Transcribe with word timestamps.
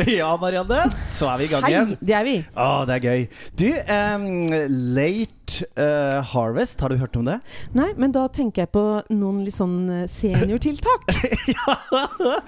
Ja, 0.20 0.30
Marianne, 0.40 0.84
så 1.08 1.28
er 1.32 1.40
vi 1.40 1.44
i 1.44 1.50
gang 1.50 1.64
Hei, 1.66 1.72
igjen. 1.74 1.92
det 2.00 2.14
er 2.16 2.24
vi. 2.26 2.36
Å, 2.54 2.68
det 2.88 2.96
er 2.96 3.04
gøy. 3.04 3.26
Du, 3.60 3.66
um, 3.96 4.26
Late 4.96 5.39
eh, 5.76 6.18
Harvest, 6.32 6.80
har 6.84 6.92
du 6.92 6.96
hørt 7.00 7.16
om 7.20 7.24
det? 7.28 7.38
Nei, 7.76 7.88
men 8.00 8.12
da 8.14 8.26
tenker 8.32 8.64
jeg 8.64 8.70
på 8.74 8.84
noen 9.14 9.42
litt 9.46 9.56
sånn 9.56 10.06
seniortiltak. 10.10 11.10
ja. 11.54 11.76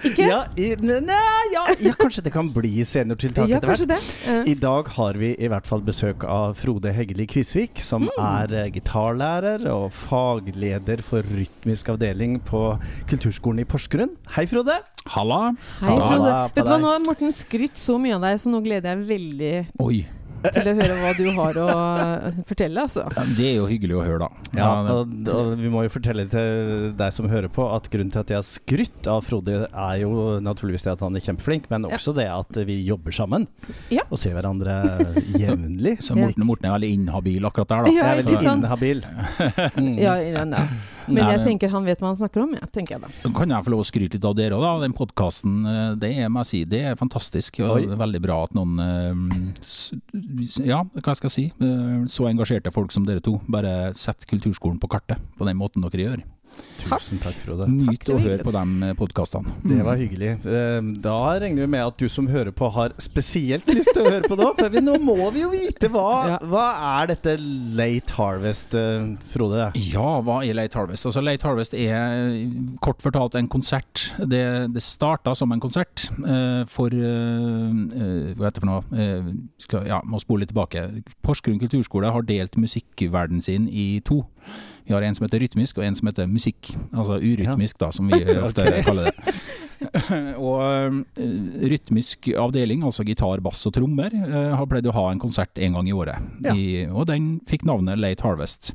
Ikke? 0.03 0.27
Ja, 0.27 0.39
i, 0.59 0.69
nei, 0.81 1.19
ja, 1.53 1.65
ja, 1.83 1.93
kanskje 1.99 2.23
det 2.27 2.33
kan 2.35 2.49
bli 2.55 2.83
seniortiltak 2.87 3.49
Ja, 3.51 3.59
etter 3.59 3.73
hvert. 3.73 3.85
det. 3.93 3.99
Uh. 4.27 4.43
I 4.51 4.55
dag 4.59 4.89
har 4.97 5.19
vi 5.19 5.33
i 5.37 5.49
hvert 5.51 5.67
fall 5.69 5.83
besøk 5.85 6.23
av 6.29 6.55
Frode 6.59 6.93
Heggeli 6.95 7.27
Kvisvik, 7.29 7.81
som 7.83 8.03
Mm. 8.03 8.09
er 8.19 8.53
eh, 8.65 8.71
gitarlærer 8.73 9.63
og 9.71 9.91
fagleder 9.95 11.01
for 11.05 11.23
rytmisk 11.23 11.89
avdeling 11.93 12.39
på 12.43 12.63
Kulturskolen 13.09 13.61
i 13.63 13.67
Porsgrunn. 13.69 14.11
Hei, 14.35 14.45
Frode. 14.49 14.79
Halla. 15.13 15.53
Hei, 15.79 15.87
Frode. 15.87 16.09
Halla, 16.09 16.41
Vet 16.55 16.65
du 16.67 16.71
hva, 16.73 16.79
nå 16.83 16.91
har 16.91 16.99
Morten 17.05 17.31
skrytt 17.35 17.79
så 17.79 17.95
mye 18.01 18.15
av 18.17 18.25
deg, 18.27 18.39
så 18.43 18.51
nå 18.51 18.61
gleder 18.65 18.93
jeg 18.93 19.07
veldig 19.09 19.53
Oi. 19.83 20.03
Til 20.51 20.67
å 20.69 20.73
høre 20.77 20.95
hva 20.99 21.11
du 21.17 21.23
har 21.37 21.59
å 21.63 21.67
eh, 21.71 22.39
fortelle, 22.49 22.83
altså. 22.83 23.05
Ja, 23.15 23.23
Det 23.37 23.47
er 23.51 23.55
jo 23.61 23.67
hyggelig 23.69 23.95
å 23.99 24.03
høre, 24.05 24.27
da. 24.27 24.29
Ja, 24.57 24.69
og, 24.97 25.13
og 25.31 25.53
vi 25.59 25.69
må 25.71 25.83
jo 25.85 25.91
fortelle 25.93 26.25
til 26.31 26.91
deg 26.99 27.13
som 27.15 27.29
hører 27.31 27.47
på, 27.53 27.65
at 27.75 27.87
grunnen 27.93 28.11
til 28.13 28.23
at 28.23 28.33
jeg 28.33 28.39
har 28.41 28.47
skrytt 28.47 29.09
av 29.11 29.23
Frode, 29.27 29.61
er 29.71 29.95
jo 30.03 30.39
naturligvis 30.43 30.83
det 30.87 30.93
at 30.97 31.03
han 31.05 31.15
er 31.19 31.23
kjempeflink, 31.25 31.69
men 31.71 31.87
Ja. 31.89 31.95
også 31.97 32.13
det 32.17 32.27
at 32.31 32.59
vi 32.67 32.79
jobber 32.87 33.11
sammen 33.15 33.47
Ja. 33.93 34.03
og 34.09 34.17
ser 34.19 34.33
hverandre 34.37 34.75
jevnlig. 35.39 35.97
så 36.03 36.15
Morten, 36.17 36.45
Morten 36.47 36.65
er 36.69 36.75
veldig 36.77 36.91
inhabil 36.99 37.45
akkurat 37.49 37.67
der, 37.71 37.83
da. 37.87 37.91
Ja, 37.93 38.13
ikke 38.21 38.41
sant? 38.43 38.63
inhabil. 38.65 39.03
Mm. 39.73 39.95
Ja, 39.97 40.13
ja, 40.21 40.43
ja. 40.45 40.61
Men 41.07 41.15
Nei, 41.23 41.31
jeg 41.31 41.39
men- 41.39 41.47
tenker 41.47 41.69
han 41.69 41.83
vet 41.85 41.99
hva 41.99 42.07
han 42.07 42.15
snakker 42.15 42.43
om, 42.43 42.53
ja, 42.53 42.65
tenker 42.71 42.95
jeg 42.95 43.01
da. 43.01 43.31
Kan 43.37 43.49
jeg 43.49 43.65
få 43.65 43.69
lov 43.73 43.81
å 43.83 43.87
skryte 43.87 44.13
litt 44.17 44.25
av 44.25 44.35
dere 44.35 44.51
òg, 44.55 44.61
da? 44.63 44.79
Den 44.85 44.93
podkasten, 44.93 45.99
det 45.99 46.11
er, 46.17 46.29
må 46.29 46.39
jeg 46.43 46.45
si, 46.51 46.63
det 46.65 46.81
er 46.91 46.95
fantastisk. 46.95 47.59
Og 47.63 47.75
Oi. 47.77 47.81
det 47.87 47.91
er 47.97 48.01
veldig 48.05 48.21
bra 48.21 48.43
at 48.43 48.53
noen 48.53 48.79
eh, 48.79 50.63
Ja, 50.65 50.83
hva 50.83 51.15
skal 51.15 51.29
jeg 51.29 51.35
si? 51.35 51.45
eh, 51.59 52.05
Så 52.07 52.27
engasjerte 52.29 52.71
folk 52.73 52.91
som 52.91 53.05
dere 53.05 53.21
to 53.23 53.39
bare 53.49 53.93
setter 53.93 54.27
kulturskolen 54.27 54.79
på 54.79 54.89
kartet 54.89 55.19
på 55.37 55.45
den 55.45 55.57
måten 55.57 55.81
dere 55.83 56.03
gjør. 56.07 56.23
Tusen 56.83 57.19
takk, 57.23 57.37
Frode. 57.39 57.65
Nyt 57.71 58.01
det 58.03 58.11
å 58.11 58.19
høre 58.19 58.43
på 58.43 58.51
de 58.53 58.89
podkastene. 58.99 59.53
Det 59.73 59.79
var 59.85 59.95
hyggelig. 59.99 60.33
Eh, 60.43 60.79
Da 61.03 61.15
regner 61.39 61.63
vi 61.63 61.69
med 61.71 61.85
at 61.85 61.97
du 62.01 62.09
som 62.11 62.27
hører 62.27 62.51
på, 62.55 62.67
har 62.75 62.91
spesielt 63.01 63.67
lyst 63.71 63.93
til 63.95 64.03
å 64.03 64.11
høre 64.11 64.27
på 64.29 64.35
nå. 64.39 64.49
For 64.57 64.73
vi, 64.73 64.81
nå 64.83 64.97
må 65.01 65.15
vi 65.33 65.45
jo 65.45 65.51
vite 65.53 65.87
hva, 65.93 66.35
hva 66.51 66.65
er 66.99 67.13
dette 67.13 67.37
late 67.39 68.17
harvest, 68.17 68.75
eh, 68.77 69.07
Frode? 69.31 69.69
Ja, 69.79 70.17
hva 70.25 70.41
er 70.43 70.57
Late 70.57 70.77
Harvest? 70.77 71.07
Altså 71.07 71.23
Late 71.23 71.47
Harvest 71.47 71.73
er 71.77 72.27
kort 72.83 73.01
fortalt 73.03 73.37
en 73.39 73.47
konsert. 73.51 74.09
Det, 74.19 74.43
det 74.75 74.83
starta 74.83 75.33
som 75.39 75.55
en 75.55 75.63
konsert 75.63 76.05
eh, 76.19 76.63
for 76.69 76.93
eh, 76.93 76.99
eh, 76.99 78.33
Hva 78.35 78.49
heter 78.49 78.59
det 78.59 78.65
for 78.65 78.69
noe? 78.69 78.83
Eh, 78.91 79.31
skal, 79.63 79.87
ja, 79.89 80.01
må 80.03 80.19
spole 80.21 80.43
litt 80.43 80.51
tilbake. 80.51 80.83
Porsgrunn 81.25 81.61
kulturskole 81.63 82.11
har 82.13 82.27
delt 82.27 82.59
musikkverdenen 82.59 83.43
sin 83.45 83.69
i 83.71 83.87
to. 84.05 84.21
Vi 84.83 84.93
har 84.93 85.01
en 85.07 85.15
som 85.15 85.23
heter 85.27 85.39
rytmisk, 85.43 85.77
og 85.79 85.85
en 85.87 85.95
som 85.95 86.09
heter 86.09 86.27
musikk. 86.27 86.73
Altså 86.91 87.19
urytmisk, 87.23 87.77
da, 87.79 87.91
som 87.95 88.09
vi 88.11 88.19
ofte 88.45 88.65
Ok. 88.67 88.79
kaller 88.87 89.09
det. 89.09 89.35
og 90.39 90.61
eh, 90.63 91.27
rytmisk 91.73 92.29
avdeling, 92.39 92.83
altså 92.87 93.03
gitar, 93.07 93.41
bass 93.43 93.65
og 93.67 93.73
trommer, 93.75 94.13
eh, 94.15 94.53
har 94.55 94.67
pleid 94.71 94.87
å 94.87 94.95
ha 94.95 95.09
en 95.11 95.19
konsert 95.23 95.59
en 95.59 95.75
gang 95.79 95.89
i 95.91 95.95
året. 95.95 96.23
Ja. 96.45 96.55
I, 96.55 96.85
og 96.91 97.07
den 97.11 97.37
fikk 97.49 97.65
navnet 97.67 97.99
Late 97.99 98.23
Harvest. 98.27 98.73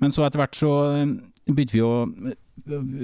Men 0.00 0.12
så 0.12 0.26
etter 0.26 0.40
hvert 0.42 0.56
så 0.58 0.72
eh, 0.96 1.14
begynte 1.48 1.76
vi 1.76 1.84
å 1.84 1.94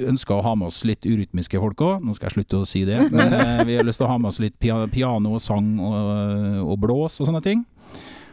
ønske 0.09 0.35
å 0.35 0.43
ha 0.43 0.55
med 0.59 0.71
oss 0.73 0.81
litt 0.89 1.05
urytmiske 1.07 1.61
folk 1.61 1.83
òg. 1.85 2.05
Nå 2.05 2.17
skal 2.17 2.31
jeg 2.31 2.39
slutte 2.41 2.63
å 2.63 2.69
si 2.69 2.85
det. 2.89 2.99
Men 3.13 3.37
eh, 3.37 3.61
vi 3.69 3.77
har 3.79 3.87
lyst 3.87 4.01
til 4.03 4.09
å 4.09 4.13
ha 4.13 4.19
med 4.21 4.33
oss 4.33 4.41
litt 4.43 4.57
piano 4.61 4.89
piano, 4.91 5.37
sang 5.43 5.75
og, 5.81 6.65
og 6.67 6.81
blås 6.83 7.21
og 7.23 7.29
sånne 7.29 7.45
ting. 7.45 7.65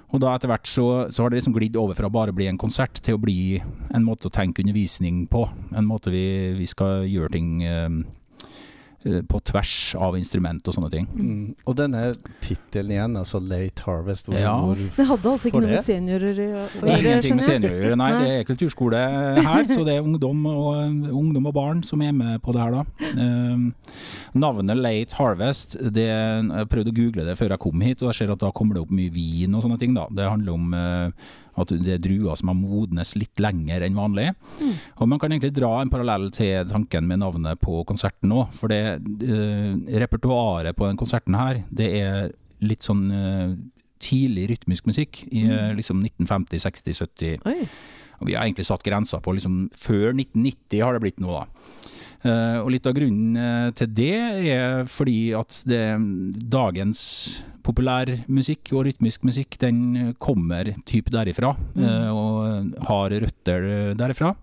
Og 0.09 0.22
da 0.24 0.31
etter 0.34 0.50
hvert 0.50 0.70
så, 0.70 0.86
så 1.14 1.24
har 1.24 1.30
det 1.30 1.40
liksom 1.40 1.53
glidd 1.53 1.78
over 1.78 1.97
fra 1.97 2.09
bare 2.09 2.34
å 2.34 2.38
bli 2.38 2.47
en 2.50 2.58
konsert 2.58 2.97
til 3.06 3.18
å 3.18 3.22
bli 3.22 3.59
en 3.59 4.06
måte 4.06 4.30
å 4.30 4.34
tenke 4.34 4.64
undervisning 4.64 5.28
på. 5.30 5.44
En 5.78 5.86
måte 5.86 6.14
vi, 6.14 6.24
vi 6.58 6.66
skal 6.70 7.06
gjøre 7.06 7.36
ting 7.36 7.52
eh, 7.62 7.90
på 9.00 9.40
tvers 9.48 9.96
av 9.96 10.18
instrument 10.20 10.66
og 10.68 10.76
sånne 10.76 10.90
ting. 10.92 11.06
Mm. 11.16 11.56
Og 11.66 11.76
denne 11.80 12.02
tittelen 12.44 12.92
igjen, 12.92 13.14
altså 13.16 13.40
Late 13.40 13.86
Harvest, 13.86 14.28
hvor, 14.28 14.36
Ja. 14.38 14.58
hvor 14.60 14.76
Det 14.76 15.06
hadde 15.08 15.32
altså 15.32 15.48
ikke 15.48 15.62
noe 15.64 15.72
med 15.72 15.86
seniorer 15.88 16.34
å 16.36 16.48
gjøre, 16.50 16.68
ingenting 16.84 17.06
med 17.06 17.22
skjønner 17.24 17.40
jeg. 17.40 17.48
senior 17.48 17.72
å 17.72 17.80
gjøre, 17.86 17.98
nei. 18.02 18.10
Nei. 18.12 18.20
Det 18.26 18.34
er 18.36 18.44
kulturskole 18.50 19.04
her, 19.40 19.64
så 19.72 19.86
det 19.88 19.96
er 19.96 20.04
ungdom 20.04 20.46
og, 20.52 20.70
ungdom 21.16 21.48
og 21.48 21.54
barn 21.56 21.84
som 21.88 22.02
er 22.02 22.12
med 22.12 22.42
på 22.44 22.52
det 22.54 22.62
her, 22.62 22.72
da. 22.72 22.84
Um, 23.16 23.74
navnet 24.36 24.78
Late 24.78 25.16
Harvest, 25.16 25.78
det, 25.80 26.08
jeg 26.10 26.70
prøvde 26.70 26.92
å 26.92 26.98
google 27.00 27.26
det 27.26 27.38
før 27.40 27.56
jeg 27.56 27.64
kom 27.64 27.81
hit, 27.81 28.04
og 28.04 28.12
jeg 28.12 28.20
ser 28.20 28.34
at 28.36 28.44
da 28.44 28.52
kommer 28.52 28.76
det 28.76 28.84
opp 28.84 28.92
mye 28.92 29.14
vin 29.16 29.56
og 29.56 29.64
sånne 29.64 29.80
ting, 29.80 29.96
da. 29.96 30.08
Det 30.12 30.28
handler 30.28 30.54
om 30.60 30.74
uh, 30.74 31.30
at 31.64 31.74
det 31.74 31.96
er 31.96 32.03
druer 32.03 32.38
som 32.40 32.52
har 32.52 32.58
modnes 32.58 33.16
litt 33.18 33.42
lenger 33.42 33.86
enn 33.86 33.97
vanlig. 33.97 34.30
Mm. 34.59 34.75
Og 35.00 35.12
man 35.12 35.22
kan 35.22 35.34
egentlig 35.34 35.56
dra 35.58 35.72
en 35.80 35.92
parallell 35.92 36.30
til 36.36 36.68
tanken 36.70 37.08
med 37.09 37.22
navnet 37.24 37.62
på 37.64 37.81
konserten 37.90 38.34
òg, 38.36 38.53
for 38.58 38.72
det 38.72 38.81
uh, 39.00 39.74
repertoaret 40.03 40.78
på 40.78 40.90
den 40.90 41.00
konserten 41.00 41.38
her, 41.40 41.64
det 41.69 41.92
er 42.00 42.31
litt 42.66 42.86
sånn 42.86 43.06
uh, 43.12 43.53
tidlig 44.00 44.50
rytmisk 44.53 44.88
musikk 44.90 45.24
i 45.30 45.46
uh, 45.48 45.72
liksom 45.78 46.03
1950, 46.03 46.64
60, 46.66 47.00
70 47.03 47.50
Oi. 47.50 47.69
og 48.19 48.30
Vi 48.30 48.36
har 48.36 48.48
egentlig 48.48 48.68
satt 48.68 48.86
grensa 48.86 49.19
på 49.24 49.36
liksom 49.36 49.68
før 49.75 50.12
1990 50.14 50.84
har 50.84 50.96
det 50.96 51.03
blitt 51.03 51.24
nå, 51.24 51.36
da. 51.36 51.96
Eh, 52.19 52.57
og 52.59 52.72
litt 52.74 52.88
av 52.90 52.96
grunnen 52.97 53.38
eh, 53.40 53.69
til 53.80 53.94
det 53.96 54.16
er 54.52 54.90
fordi 54.91 55.31
at 55.40 55.62
det, 55.69 55.84
dagens 56.52 57.02
populærmusikk 57.63 58.74
og 58.75 58.90
rytmisk 58.90 59.24
musikk, 59.28 59.56
den 59.62 59.80
eh, 59.96 60.12
kommer 60.19 60.74
typ 60.90 61.12
derifra, 61.13 61.53
mm. 61.75 61.88
og 62.12 62.85
har 62.90 63.16
røtter 63.24 63.69
eh, 63.69 63.96
derifra. 64.00 64.34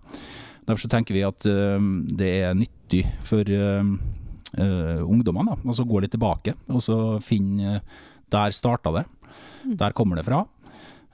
Derfor 0.67 0.83
så 0.83 0.91
tenker 0.91 1.15
vi 1.15 1.25
at 1.27 1.45
eh, 1.47 1.89
det 2.17 2.31
er 2.47 2.57
nyttig 2.57 3.03
for 3.27 3.45
eh, 3.45 3.93
eh, 4.57 5.03
ungdommene, 5.05 5.53
da. 5.53 5.61
Altså 5.67 5.85
gå 5.87 6.01
litt 6.01 6.15
tilbake, 6.15 6.57
og 6.71 6.81
så 6.83 6.99
finne 7.23 7.77
eh, 7.77 7.97
Der 8.27 8.51
starta 8.51 8.91
det. 8.91 9.05
Der 9.79 9.93
kommer 9.95 10.17
det 10.17 10.25
fra. 10.27 10.41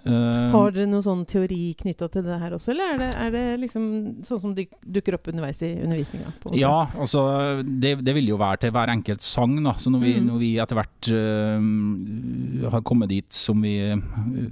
Eh, 0.03 0.49
Har 0.51 0.73
dere 0.75 0.87
noen 0.91 1.03
sånn 1.05 1.21
teori 1.31 1.73
knytta 1.79 2.09
til 2.11 2.25
det 2.25 2.35
her 2.41 2.51
også, 2.57 2.73
eller 2.73 2.89
er 2.91 2.97
det, 2.99 3.07
er 3.15 3.29
det 3.31 3.43
liksom 3.61 3.85
sånn 4.27 4.41
som 4.41 4.55
dyk, 4.57 4.73
dukker 4.83 5.15
opp 5.15 5.29
underveis 5.31 5.61
i 5.63 5.69
undervisninga? 5.79 6.33
Ja, 6.59 6.89
altså 6.99 7.23
det, 7.63 7.93
det 8.03 8.15
vil 8.17 8.27
jo 8.33 8.39
være 8.41 8.65
til 8.65 8.73
hver 8.75 8.91
enkelt 8.91 9.23
sang. 9.23 9.55
Da. 9.63 9.77
Så 9.79 9.93
når 9.93 10.03
vi, 10.03 10.13
Mm. 10.19 10.27
når 10.27 10.41
vi 10.43 10.49
etter 10.59 10.75
hvert 10.81 11.07
uh, 11.15 12.69
har 12.75 12.83
kommet 12.85 13.09
dit 13.09 13.31
som 13.33 13.61
vi 13.63 13.77
øh, 13.93 14.03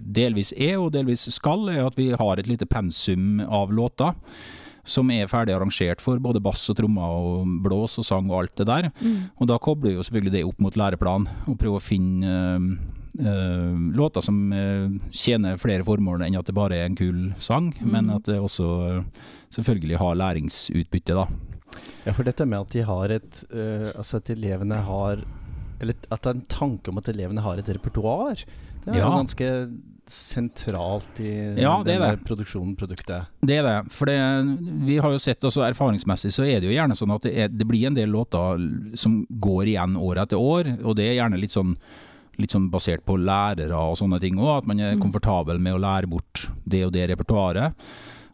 delvis 0.07 0.53
er 0.56 0.79
og 0.79 0.94
delvis 0.95 1.28
skal, 1.35 1.67
er 1.69 1.85
at 1.85 2.00
vi 2.00 2.09
har 2.16 2.40
et 2.40 2.47
lite 2.50 2.66
pensum 2.66 3.41
av 3.47 3.72
låter. 3.75 4.16
Som 4.88 5.11
er 5.13 5.28
ferdig 5.29 5.53
arrangert 5.53 6.00
for 6.01 6.17
både 6.17 6.40
bass 6.41 6.63
og 6.72 6.79
trommer 6.79 7.06
og 7.06 7.51
blås 7.61 8.00
og 8.01 8.06
sang 8.07 8.31
og 8.31 8.40
alt 8.40 8.56
det 8.57 8.66
der. 8.66 8.88
Mm. 9.03 9.19
Og 9.38 9.47
da 9.51 9.59
kobler 9.61 9.91
vi 9.91 10.00
jo 10.00 10.07
selvfølgelig 10.07 10.34
det 10.34 10.45
opp 10.47 10.63
mot 10.66 10.73
læreplan 10.79 11.28
og 11.45 11.57
prøver 11.61 11.78
å 11.78 11.84
finne 11.85 12.34
låter 13.94 14.22
som 14.22 14.53
øh, 14.53 14.89
tjener 15.11 15.57
flere 15.59 15.83
formål 15.83 16.23
enn 16.25 16.38
at 16.39 16.45
det 16.47 16.55
bare 16.55 16.77
er 16.79 16.85
en 16.85 16.95
kul 16.95 17.33
sang, 17.39 17.73
men 17.81 18.05
Mm. 18.07 18.16
at 18.16 18.23
det 18.25 18.39
også 18.39 18.63
øh, 18.88 19.03
selvfølgelig 19.51 19.97
har 19.97 20.16
læringsutbytte, 20.16 21.13
da. 21.13 21.25
Ja, 22.05 22.11
for 22.11 22.23
dette 22.23 22.45
med 22.45 22.59
at 22.59 22.69
de 22.73 22.81
har 22.83 23.09
et 23.11 23.44
eh, 23.53 23.91
Altså 23.95 24.17
at 24.17 24.29
elevene 24.29 24.75
har 24.75 25.22
Eller 25.79 25.94
at 26.11 26.22
det 26.23 26.29
er 26.29 26.35
en 26.35 26.46
tanke 26.49 26.90
om 26.90 26.97
at 26.97 27.08
elevene 27.09 27.41
har 27.41 27.58
et 27.58 27.69
repertoar. 27.69 28.35
Det 28.85 28.93
er 28.93 28.97
Ja. 28.99 29.09
ganske 29.09 29.47
sentralt 30.08 31.19
i 31.19 31.31
Ja, 31.61 31.81
det 31.84 31.93
denne 31.96 32.11
det. 32.17 32.25
produksjonen, 32.25 32.75
produktet. 32.75 33.25
Det 33.41 33.58
er 33.58 33.63
det. 33.63 33.91
For 33.91 34.05
det, 34.05 34.17
vi 34.85 34.97
har 35.02 35.11
jo 35.11 35.17
sett 35.17 35.40
også 35.47 35.63
erfaringsmessig 35.69 36.31
så 36.31 36.43
er 36.46 36.59
det 36.61 36.69
jo 36.69 36.75
gjerne 36.75 36.96
sånn 36.97 37.16
at 37.16 37.22
det, 37.23 37.34
er, 37.37 37.47
det 37.49 37.67
blir 37.67 37.87
en 37.87 37.96
del 37.97 38.09
låter 38.13 38.61
som 38.97 39.25
går 39.29 39.72
igjen 39.73 39.96
år 39.97 40.22
etter 40.25 40.37
år, 40.37 40.72
og 40.84 40.96
det 40.97 41.08
er 41.09 41.17
gjerne 41.23 41.40
litt 41.41 41.52
sånn 41.55 41.75
Litt 42.41 42.53
sånn 42.55 42.70
basert 42.73 43.03
på 43.05 43.20
lærere 43.22 43.76
og 43.78 43.97
sånne 43.99 44.17
ting 44.23 44.40
òg, 44.41 44.64
at 44.64 44.67
man 44.72 44.79
er 44.82 44.96
Mm. 44.96 45.02
komfortabel 45.03 45.59
med 45.61 45.76
å 45.78 45.82
lære 45.84 46.09
bort 46.09 46.47
det 46.67 46.84
og 46.88 46.91
det 46.96 47.09
repertoaret. 47.11 47.73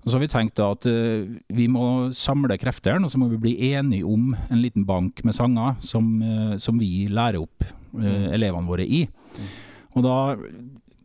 Og 0.06 0.12
så 0.12 0.15
har 0.15 0.21
vi 0.24 0.27
tenkt 0.31 0.59
at 0.63 0.86
eh, 0.88 1.25
vi 1.51 1.68
må 1.68 2.09
samle 2.15 2.56
kreftene, 2.57 3.04
og 3.04 3.12
så 3.12 3.18
må 3.19 3.27
vi 3.30 3.36
bli 3.44 3.74
enige 3.74 4.06
om 4.07 4.30
en 4.50 4.62
liten 4.62 4.86
bank 4.88 5.19
med 5.25 5.36
sanger 5.36 5.75
som, 5.83 6.21
eh, 6.24 6.57
som 6.57 6.80
vi 6.80 7.07
lærer 7.12 7.42
opp 7.42 7.63
eh, 7.63 8.00
Mm. 8.00 8.31
elevene 8.33 8.68
våre 8.68 8.86
i. 8.88 9.07
Og 9.95 10.04
da 10.04 10.38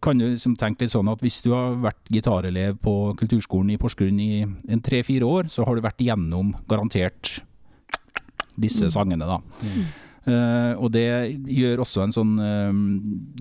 kan 0.02 0.18
du 0.18 0.24
liksom 0.34 0.56
tenke 0.58 0.80
litt 0.82 0.90
sånn 0.90 1.10
at 1.10 1.20
hvis 1.20 1.42
du 1.42 1.50
har 1.54 1.74
vært 1.76 2.10
gitarelev 2.10 2.78
på 2.82 3.14
kulturskolen 3.16 3.70
i 3.72 3.76
Porsgrunn 3.78 4.20
i 4.20 4.42
en 4.68 4.80
tre-fire 4.80 5.22
år, 5.22 5.44
så 5.48 5.64
har 5.64 5.74
du 5.74 5.80
vært 5.80 5.98
igjennom 6.02 6.54
garantert 6.68 7.40
disse 8.58 8.84
Mm. 8.84 8.90
sangene, 8.90 9.26
da. 9.26 9.38
Mm. 9.62 9.84
Eh, 10.22 10.72
og 10.78 10.92
det 10.94 11.06
gjør 11.50 11.80
også 11.82 12.04
en 12.04 12.12
sånn 12.14 12.36
uh, 12.38 12.70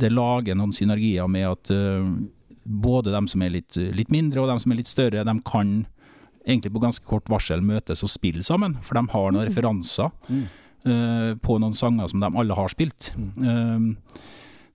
Det 0.02 0.10
lager 0.10 0.56
noen 0.58 0.72
synergier 0.74 1.28
med 1.30 1.46
at 1.46 1.70
uh, 1.70 2.08
både 2.66 3.14
dem 3.14 3.28
som 3.30 3.44
er 3.46 3.54
litt, 3.54 3.78
litt 3.78 4.10
mindre 4.10 4.42
og 4.42 4.50
dem 4.50 4.62
som 4.64 4.74
er 4.74 4.80
litt 4.80 4.90
større, 4.90 5.22
de 5.28 5.36
kan 5.46 5.76
egentlig 6.42 6.72
på 6.74 6.82
ganske 6.82 7.06
kort 7.06 7.30
varsel 7.30 7.62
møtes 7.62 8.02
og 8.02 8.10
spille 8.10 8.42
sammen, 8.42 8.80
for 8.82 8.98
de 8.98 9.06
har 9.14 9.30
noen 9.32 9.46
Mm. 9.46 9.50
referanser. 9.52 10.10
Mm. 10.30 10.48
på 11.46 11.60
noen 11.62 11.76
sanger 11.78 12.08
som 12.10 12.20
de 12.24 12.26
alle 12.42 12.56
har 12.58 12.72
spilt. 12.74 13.12
Mm. 13.14 13.92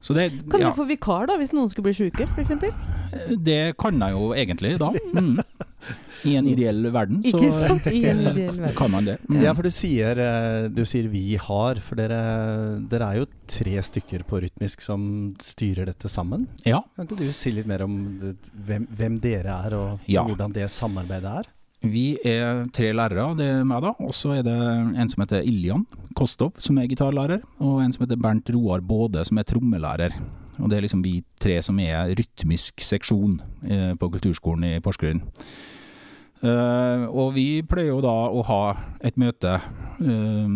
Så 0.01 0.15
det, 0.15 0.29
Kan 0.51 0.61
ja, 0.63 0.69
du 0.71 0.77
få 0.77 0.85
vikar 0.87 1.27
da, 1.27 1.35
hvis 1.41 1.51
noen 1.51 1.67
skulle 1.69 1.89
bli 1.89 1.97
syke, 1.99 2.29
f.eks.? 2.31 2.53
det 3.43 3.75
kan 3.77 3.99
jeg 3.99 4.15
jo 4.15 4.29
egentlig 4.39 4.77
da. 4.79 4.93
Mm. 5.17 5.41
I 6.27 6.35
en 6.41 6.47
ideell 6.49 6.83
verden, 6.91 7.21
så 7.23 7.37
Ikke 7.39 7.53
sant? 7.55 7.87
I 7.93 8.01
en 8.11 8.21
ideell 8.33 8.57
verden. 8.57 8.75
kan 8.77 8.91
man 8.91 9.05
det. 9.05 9.19
Mm. 9.29 9.41
Ja, 9.45 9.53
for 9.55 9.63
du 9.63 9.71
sier, 9.71 10.19
eh, 10.19 10.69
du 10.69 10.85
sier 10.85 11.09
'vi 11.09 11.37
har', 11.37 11.81
for 11.81 11.95
dere, 11.95 12.81
dere 12.89 13.11
er 13.13 13.19
jo 13.21 13.27
tre 13.47 13.77
stykker 13.83 14.25
på 14.27 14.41
rytmisk 14.43 14.81
som 14.83 15.35
styrer 15.41 15.87
dette 15.87 16.09
sammen. 16.09 16.49
ja. 16.65 16.81
Kan 16.97 17.07
ikke 17.07 17.19
du 17.19 17.33
si 17.33 17.51
litt 17.53 17.67
mer 17.67 17.83
om 17.85 18.19
det- 18.21 18.37
hvem, 18.67 18.87
hvem 18.97 19.21
dere 19.21 19.47
er, 19.67 19.75
og 19.75 20.01
Ja. 20.07 20.25
hvordan 20.25 20.53
det 20.53 20.71
samarbeidet 20.71 21.25
er? 21.39 21.45
Vi 21.83 22.17
er 22.25 22.65
tre 22.73 22.91
lærere, 22.93 23.37
det 23.37 23.47
er 23.47 23.65
meg 23.65 23.83
da. 23.83 23.93
Og 24.01 24.11
så 24.11 24.39
er 24.39 24.43
det 24.43 24.97
en 24.99 25.09
som 25.09 25.21
heter 25.23 25.43
Iljan 25.47 25.85
Kostov, 26.17 26.55
som 26.59 26.79
er 26.79 26.87
gitarlærer. 26.89 27.43
Og 27.61 27.83
en 27.85 27.93
som 27.93 28.07
heter 28.07 28.17
Bernt 28.17 28.49
Roar 28.51 28.81
Både, 28.81 29.25
som 29.25 29.37
er 29.39 29.45
trommelærer. 29.45 30.11
Og 30.59 30.71
det 30.71 30.79
er 30.79 30.81
liksom 30.89 31.03
vi 31.05 31.23
tre 31.39 31.61
som 31.63 31.79
er 31.79 32.15
rytmisk 32.17 32.81
seksjon 32.81 33.41
eh, 33.69 33.93
på 33.95 34.11
kulturskolen 34.11 34.65
i 34.65 34.81
Porsgrunn. 34.81 35.21
Eh, 36.45 37.05
og 37.09 37.33
vi 37.33 37.63
pleier 37.65 37.95
jo 37.95 38.03
da 38.05 38.15
å 38.29 38.43
ha 38.45 38.63
et 39.01 39.17
møte 39.17 39.55
uh, 39.57 40.49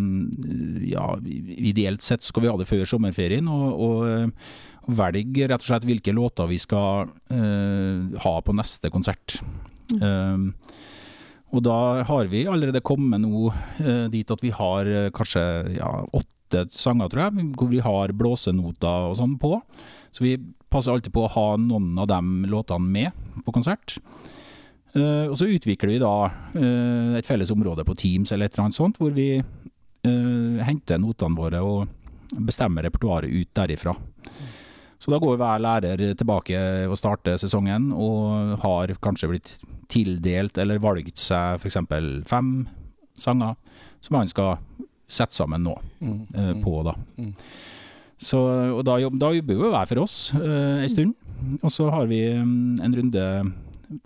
Ja, 0.85 1.06
ideelt 1.25 2.05
sett 2.05 2.27
skal 2.27 2.44
vi 2.44 2.50
ha 2.50 2.59
det 2.61 2.69
før 2.69 2.85
sommerferien. 2.88 3.49
Og, 3.49 3.81
og 3.81 4.05
eh, 4.11 4.50
velge 4.91 5.49
rett 5.49 5.62
og 5.62 5.69
slett 5.71 5.87
hvilke 5.88 6.15
låter 6.17 6.50
vi 6.50 6.59
skal 6.61 7.09
uh, 7.09 8.21
ha 8.25 8.35
på 8.44 8.56
neste 8.59 8.93
konsert. 8.93 9.38
Eh, 9.97 10.47
og 11.50 11.65
da 11.67 11.79
har 12.06 12.29
vi 12.31 12.44
allerede 12.47 12.83
kommet 12.87 13.25
nå 13.25 13.49
dit 14.12 14.29
at 14.31 14.43
vi 14.44 14.53
har 14.55 14.87
kanskje 15.17 15.43
ja, 15.81 15.88
åtte 16.15 16.62
sanger, 16.71 17.11
tror 17.11 17.25
jeg, 17.25 17.47
hvor 17.59 17.71
vi 17.73 17.81
har 17.83 18.15
blåsenoter 18.15 19.09
og 19.09 19.17
sånn 19.19 19.35
på. 19.43 19.56
Så 20.15 20.23
vi 20.23 20.37
passer 20.71 20.94
alltid 20.94 21.11
på 21.17 21.25
å 21.26 21.33
ha 21.35 21.49
noen 21.59 21.99
av 21.99 22.06
de 22.12 22.53
låtene 22.53 22.94
med 22.94 23.43
på 23.43 23.56
konsert. 23.56 23.97
Eh, 24.94 25.26
og 25.31 25.37
så 25.38 25.46
utvikler 25.46 25.92
vi 25.92 25.98
da 26.02 26.12
eh, 26.58 27.19
et 27.20 27.26
felles 27.28 27.50
område 27.54 27.84
på 27.87 27.94
Teams 28.00 28.32
eller 28.34 28.48
et 28.48 28.54
eller 28.56 28.66
annet 28.69 28.78
sånt, 28.78 28.96
hvor 28.98 29.12
vi 29.14 29.28
eh, 29.38 30.64
henter 30.66 30.98
notene 30.98 31.38
våre 31.38 31.60
og 31.62 31.87
bestemmer 32.46 32.87
repertoaret 32.87 33.31
ut 33.31 33.50
derifra. 33.58 33.94
Så 35.00 35.10
da 35.14 35.19
går 35.22 35.38
hver 35.40 35.62
lærer 35.64 36.02
tilbake 36.19 36.58
og 36.90 36.98
starter 37.00 37.38
sesongen, 37.40 37.88
og 37.96 38.58
har 38.60 38.92
kanskje 39.00 39.31
blitt 39.31 39.54
tildelt 39.90 40.58
eller 40.60 40.78
valgt 40.82 41.19
seg 41.22 41.56
f.eks. 41.62 41.78
fem 42.28 42.50
sanger 43.19 43.56
som 44.04 44.19
han 44.20 44.28
skal 44.31 44.58
sette 45.10 45.34
sammen 45.34 45.64
nå 45.66 45.75
Mm. 46.00 46.20
Mm. 46.32 46.60
på. 46.64 46.82
da. 46.87 46.94
Mm. 47.19 47.32
Så, 48.20 48.38
og 48.76 48.84
da, 48.84 48.94
da 49.08 49.31
jobber 49.34 49.56
vi 49.56 49.64
jo 49.66 49.72
hver 49.72 49.88
for 49.90 50.02
oss 50.04 50.14
uh, 50.37 50.81
en 50.84 50.88
stund. 50.92 51.14
Og 51.62 51.72
så 51.72 51.88
har 51.92 52.06
vi 52.08 52.20
um, 52.37 52.76
en 52.84 52.94
runde 52.96 53.25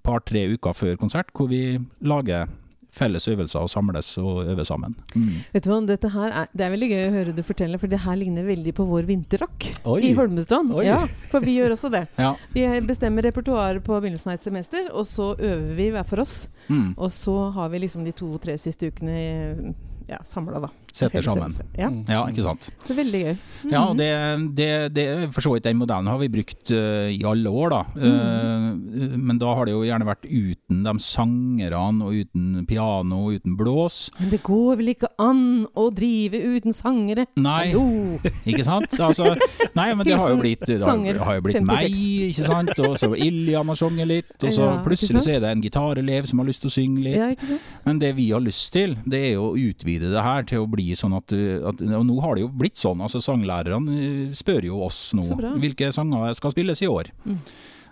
par-tre 0.06 0.46
uker 0.54 0.76
før 0.76 1.00
konsert 1.00 1.32
hvor 1.36 1.50
vi 1.50 1.78
lager 2.04 2.48
felles 2.94 3.26
øvelser 3.31 3.64
og 3.64 3.70
samles 3.70 4.12
og 4.22 4.44
øver 4.52 4.66
sammen. 4.66 4.94
Mm. 5.14 5.42
Vet 5.54 5.64
du 5.66 5.70
hva, 5.72 5.81
dette 5.88 6.10
her 6.14 6.31
er, 6.31 6.50
Det 6.54 6.66
er 6.66 6.72
veldig 6.75 6.90
gøy 6.92 7.02
å 7.06 7.14
høre 7.16 7.34
du 7.34 7.42
fortelle, 7.46 7.81
for 7.82 7.90
det 7.90 8.00
her 8.04 8.19
ligner 8.20 8.46
veldig 8.46 8.75
på 8.76 8.86
vår 8.86 9.08
vinterrock 9.08 9.66
Oi. 9.90 9.98
i 10.06 10.12
Holmestrand. 10.14 10.70
Oi. 10.78 10.86
Ja, 10.86 11.00
for 11.31 11.44
vi 11.44 11.56
gjør 11.58 11.75
også 11.78 11.90
det. 11.94 12.06
Ja. 12.25 12.36
Vi 12.54 12.62
bestemmer 12.86 13.26
repertoaret 13.26 13.84
på 13.84 13.96
begynnelsen 13.98 14.31
av 14.32 14.38
et 14.38 14.46
semester, 14.46 14.86
og 14.94 15.08
så 15.10 15.32
øver 15.34 15.75
vi 15.76 15.90
hver 15.92 16.06
for 16.08 16.22
oss. 16.22 16.46
Mm. 16.69 16.94
Og 16.94 17.10
så 17.12 17.34
har 17.56 17.69
vi 17.72 17.82
liksom 17.82 18.06
de 18.06 18.14
to-tre 18.16 18.54
siste 18.60 18.88
ukene 18.88 19.75
ja, 20.08 20.22
samla, 20.25 20.62
da. 20.62 20.70
Setter 20.94 21.25
sammen. 21.26 21.55
Ja, 21.75 21.88
Mm. 21.94 22.05
Ja, 22.08 22.20
ikke 22.31 22.43
sant. 22.44 22.69
så 22.81 22.94
veldig 22.96 23.20
gøy. 23.25 23.35
Ja, 23.70 23.81
og 23.91 23.96
det, 23.99 24.08
det, 24.56 24.69
det 24.94 25.05
for 25.35 25.44
så 25.44 25.52
vidt 25.55 25.64
den 25.67 25.76
modellen 25.81 26.06
har 26.08 26.19
vi 26.20 26.29
brukt 26.32 26.70
uh, 26.73 27.11
i 27.11 27.19
alle 27.26 27.50
år, 27.50 27.73
da. 27.75 27.81
Eh, 27.99 29.17
men 29.19 29.38
da 29.41 29.52
har 29.58 29.67
det 29.69 29.75
jo 29.75 29.82
gjerne 29.85 30.06
vært 30.06 30.25
uten 30.29 30.82
de 30.87 30.94
sangerne, 31.02 32.05
og 32.05 32.14
uten 32.23 32.64
piano, 32.69 33.19
og 33.26 33.38
uten 33.41 33.56
blås. 33.58 33.99
Men 34.20 34.31
det 34.32 34.41
går 34.46 34.79
vel 34.81 34.93
ikke 34.94 35.11
an 35.23 35.43
å 35.75 35.88
drive 35.94 36.41
uten 36.55 36.76
sangere? 36.76 37.26
Nei, 37.41 37.73
Hallo. 37.73 38.19
ikke 38.50 38.64
sant? 38.67 38.94
Altså, 39.00 39.35
nei, 39.76 39.88
men 39.94 40.06
det 40.06 40.19
har 40.20 40.32
jo 40.35 40.38
blitt, 40.41 40.64
det 40.69 40.81
har, 40.85 41.20
har 41.26 41.38
jo 41.41 41.46
blitt 41.49 41.61
meg, 41.67 41.99
ikke 42.31 42.46
sant? 42.49 42.73
Og 42.85 42.96
så 43.02 43.11
Iljan 43.29 43.70
har 43.73 43.81
sunget 43.81 44.11
litt, 44.11 44.35
og 44.41 44.50
så 44.55 44.70
Ja, 44.70 44.79
plutselig 44.85 45.25
så 45.26 45.35
er 45.37 45.43
det 45.44 45.50
en 45.55 45.64
gitarelev 45.64 46.31
som 46.31 46.41
har 46.43 46.49
lyst 46.49 46.64
til 46.64 46.70
å 46.73 46.76
synge 46.79 47.05
litt. 47.05 47.44
Ja? 47.50 47.58
Men 47.85 48.00
det 48.02 48.14
vi 48.19 48.31
har 48.31 48.43
lyst 48.44 48.70
til, 48.75 48.96
det 49.05 49.20
er 49.31 49.32
jo 49.37 49.50
å 49.50 49.55
utvide 49.58 50.12
det 50.14 50.25
her 50.25 50.46
til 50.49 50.62
å 50.64 50.70
bli 50.70 50.83
sånn 50.98 51.16
at, 51.16 51.32
uh, 51.32 51.70
at 51.70 51.81
Og 51.84 52.04
nå 52.06 52.19
har 52.25 52.36
det 52.36 52.44
jo 52.44 52.50
blitt 52.52 52.81
sånn, 52.81 53.02
altså 53.04 53.22
sanglærerne 53.25 53.94
uh, 53.94 54.34
spør 54.36 54.69
jo 54.69 54.82
oss 54.86 55.06
nå 55.16 55.25
hvilke 55.62 55.88
sanger 55.94 56.34
skal 56.36 56.52
spilles 56.54 56.84
i 56.84 56.90
år. 56.90 57.10
Mm. 57.25 57.38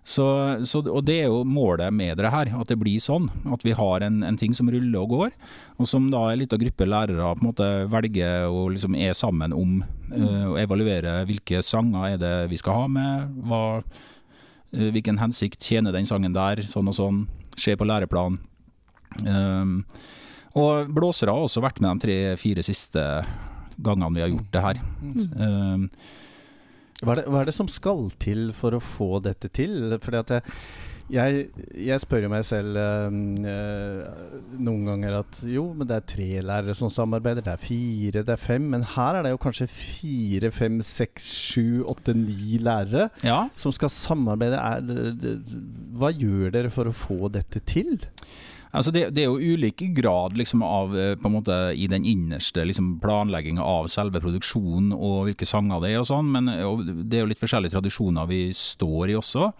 Så, 0.02 0.24
så, 0.66 0.80
og 0.90 1.04
det 1.06 1.20
er 1.22 1.28
jo 1.30 1.44
målet 1.46 1.94
med 1.94 2.18
det 2.18 2.30
her, 2.34 2.48
at 2.58 2.70
det 2.72 2.76
blir 2.80 2.98
sånn. 3.02 3.28
At 3.54 3.62
vi 3.62 3.74
har 3.78 4.02
en, 4.02 4.18
en 4.26 4.38
ting 4.38 4.54
som 4.58 4.70
ruller 4.72 5.04
og 5.04 5.12
går, 5.14 5.36
og 5.78 5.86
som 5.86 6.08
da 6.10 6.24
en 6.32 6.40
liten 6.40 6.58
gruppe 6.58 6.88
lærere 6.88 7.28
på 7.36 7.44
en 7.44 7.48
måte 7.52 7.68
velger 7.90 8.48
og 8.50 8.72
liksom 8.74 8.96
er 8.98 9.14
sammen 9.14 9.54
om. 9.54 9.76
uh, 10.10 10.48
og 10.52 10.58
evaluere 10.60 11.20
hvilke 11.28 11.62
sanger 11.62 12.16
er 12.16 12.18
det 12.20 12.34
vi 12.50 12.58
skal 12.60 12.82
ha 12.82 12.88
med, 12.90 13.36
hva, 13.46 13.62
uh, 13.80 14.88
hvilken 14.90 15.22
hensikt 15.22 15.62
tjener 15.62 15.94
den 15.94 16.08
sangen 16.10 16.34
der, 16.34 16.64
sånn 16.66 16.90
og 16.90 16.98
sånn. 16.98 17.22
Se 17.54 17.76
på 17.78 17.86
læreplan. 17.86 18.40
Um, 19.28 19.84
og 20.58 20.90
blåsere 20.92 21.32
har 21.32 21.46
også 21.46 21.62
vært 21.64 21.80
med 21.80 21.96
de 21.96 22.06
tre-fire 22.06 22.64
siste 22.66 23.04
gangene 23.82 24.14
vi 24.16 24.24
har 24.24 24.32
gjort 24.34 24.52
det 24.52 24.66
her. 24.66 24.82
Um, 25.36 25.86
Hva 27.02 27.16
er, 27.16 27.18
det, 27.18 27.30
hva 27.34 27.40
er 27.40 27.48
det 27.48 27.56
som 27.56 27.66
skal 27.66 28.04
til 28.22 28.52
for 28.54 28.76
å 28.76 28.82
få 28.84 29.16
dette 29.24 29.48
til? 29.50 29.72
Fordi 30.04 30.20
at 30.20 30.28
jeg, 30.36 30.44
jeg, 31.10 31.40
jeg 31.88 32.02
spør 32.04 32.28
jo 32.28 32.30
meg 32.30 32.44
selv 32.46 32.78
eh, 32.78 33.16
noen 34.62 34.86
ganger 34.86 35.16
at 35.18 35.40
jo, 35.50 35.64
men 35.74 35.88
det 35.90 35.96
er 35.96 36.06
tre 36.12 36.28
lærere 36.46 36.76
som 36.78 36.92
samarbeider, 36.94 37.42
det 37.42 37.56
er 37.56 37.64
fire, 37.64 38.22
det 38.22 38.36
er 38.36 38.40
fem. 38.44 38.68
Men 38.70 38.86
her 38.94 39.18
er 39.18 39.26
det 39.26 39.34
jo 39.34 39.42
kanskje 39.42 39.66
fire, 39.72 40.52
fem, 40.54 40.78
seks, 40.86 41.26
sju, 41.50 41.82
åtte, 41.90 42.14
ni 42.14 42.60
lærere 42.62 43.08
ja, 43.26 43.48
som 43.58 43.74
skal 43.74 43.90
samarbeide. 43.90 44.62
Er, 44.62 45.36
hva 45.98 46.14
gjør 46.14 46.54
dere 46.54 46.70
for 46.70 46.86
å 46.86 46.94
få 46.94 47.32
dette 47.34 47.64
til? 47.66 47.96
Altså 48.72 48.92
det, 48.94 49.04
det 49.16 49.24
er 49.24 49.30
jo 49.30 49.54
ulik 49.54 49.84
grad 49.96 50.36
liksom 50.38 50.64
av 50.66 50.96
eh, 50.98 51.28
måte 51.30 51.56
i 51.76 51.88
den 51.90 52.06
innerste 52.08 52.64
liksom 52.68 52.96
planlegginga 53.02 53.64
av 53.64 53.88
selve 53.92 54.22
produksjonen 54.22 54.92
og 54.96 55.28
hvilke 55.28 55.48
sanger 55.48 55.84
det 55.84 55.92
er 55.92 56.02
og 56.02 56.08
sånn, 56.08 56.32
men 56.34 56.50
eh, 56.52 56.64
og 56.66 56.84
det 56.86 57.18
er 57.18 57.24
jo 57.24 57.32
litt 57.32 57.42
forskjellige 57.42 57.76
tradisjoner 57.76 58.30
vi 58.30 58.44
står 58.56 59.12
i 59.12 59.18
også. 59.20 59.52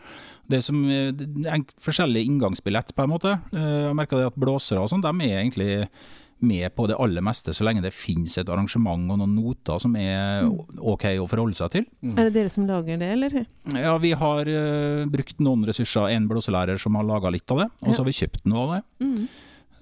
Det 0.53 0.63
som 0.65 0.81
eh, 0.89 1.13
det 1.13 1.45
er 1.45 1.61
en 1.61 1.69
forskjellig 1.85 2.25
inngangsbillett, 2.31 2.97
på 2.97 3.05
en 3.07 3.15
måte. 3.15 3.37
Jeg 3.53 3.95
merker 3.99 4.21
det 4.21 4.33
at 4.33 4.41
blåsere 4.41 4.83
og 4.83 4.91
sånn, 4.93 5.05
de 5.05 5.29
er 5.29 5.43
egentlig 5.43 5.73
med 6.43 6.73
på 6.75 6.89
det 6.91 6.97
aller 7.01 7.23
meste, 7.25 7.55
så 7.55 7.65
lenge 7.67 7.83
det 7.85 7.93
finnes 7.95 8.35
et 8.41 8.49
arrangement 8.51 9.13
og 9.15 9.21
noen 9.21 9.35
noter 9.37 9.79
som 9.83 9.95
er 9.99 10.49
OK 10.79 11.07
å 11.23 11.29
forholde 11.31 11.57
seg 11.59 11.71
til. 11.77 11.87
Er 12.13 12.27
det 12.29 12.35
dere 12.35 12.53
som 12.53 12.67
lager 12.69 12.99
det, 13.01 13.13
eller? 13.15 13.39
Ja, 13.77 13.95
vi 14.03 14.13
har 14.19 14.51
uh, 14.51 15.05
brukt 15.11 15.41
noen 15.45 15.65
ressurser, 15.69 16.11
en 16.13 16.29
blåselærer 16.31 16.81
som 16.83 16.99
har 16.99 17.07
laga 17.09 17.33
litt 17.33 17.49
av 17.55 17.65
det, 17.65 17.71
og 17.81 17.89
Ja. 17.89 17.95
så 17.95 18.03
har 18.03 18.11
vi 18.11 18.19
kjøpt 18.19 18.47
noe 18.51 18.67
av 18.67 18.75
det. 18.75 18.83
Mm. 19.07 19.25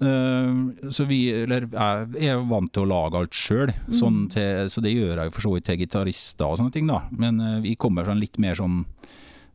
Uh, 0.01 0.89
så 0.89 1.05
vi, 1.09 1.19
eller 1.43 1.67
jeg 1.69 2.29
er 2.33 2.45
vant 2.49 2.71
til 2.73 2.85
å 2.85 2.89
lage 2.89 3.19
alt 3.19 3.37
sjøl, 3.37 3.73
sånn 3.93 4.23
så 4.31 4.81
det 4.81 4.95
gjør 4.95 5.19
jeg 5.19 5.29
jo 5.29 5.35
for 5.35 5.45
så 5.45 5.55
vidt 5.55 5.67
til 5.69 5.81
gitarister 5.83 6.47
og 6.47 6.57
sånne 6.61 6.73
ting, 6.73 6.89
da. 6.89 7.03
Men 7.13 7.41
uh, 7.41 7.59
vi 7.61 7.75
kommer 7.77 8.07
fra 8.07 8.15
en 8.15 8.21
litt 8.23 8.39
mer 8.41 8.57
sånn 8.57 8.83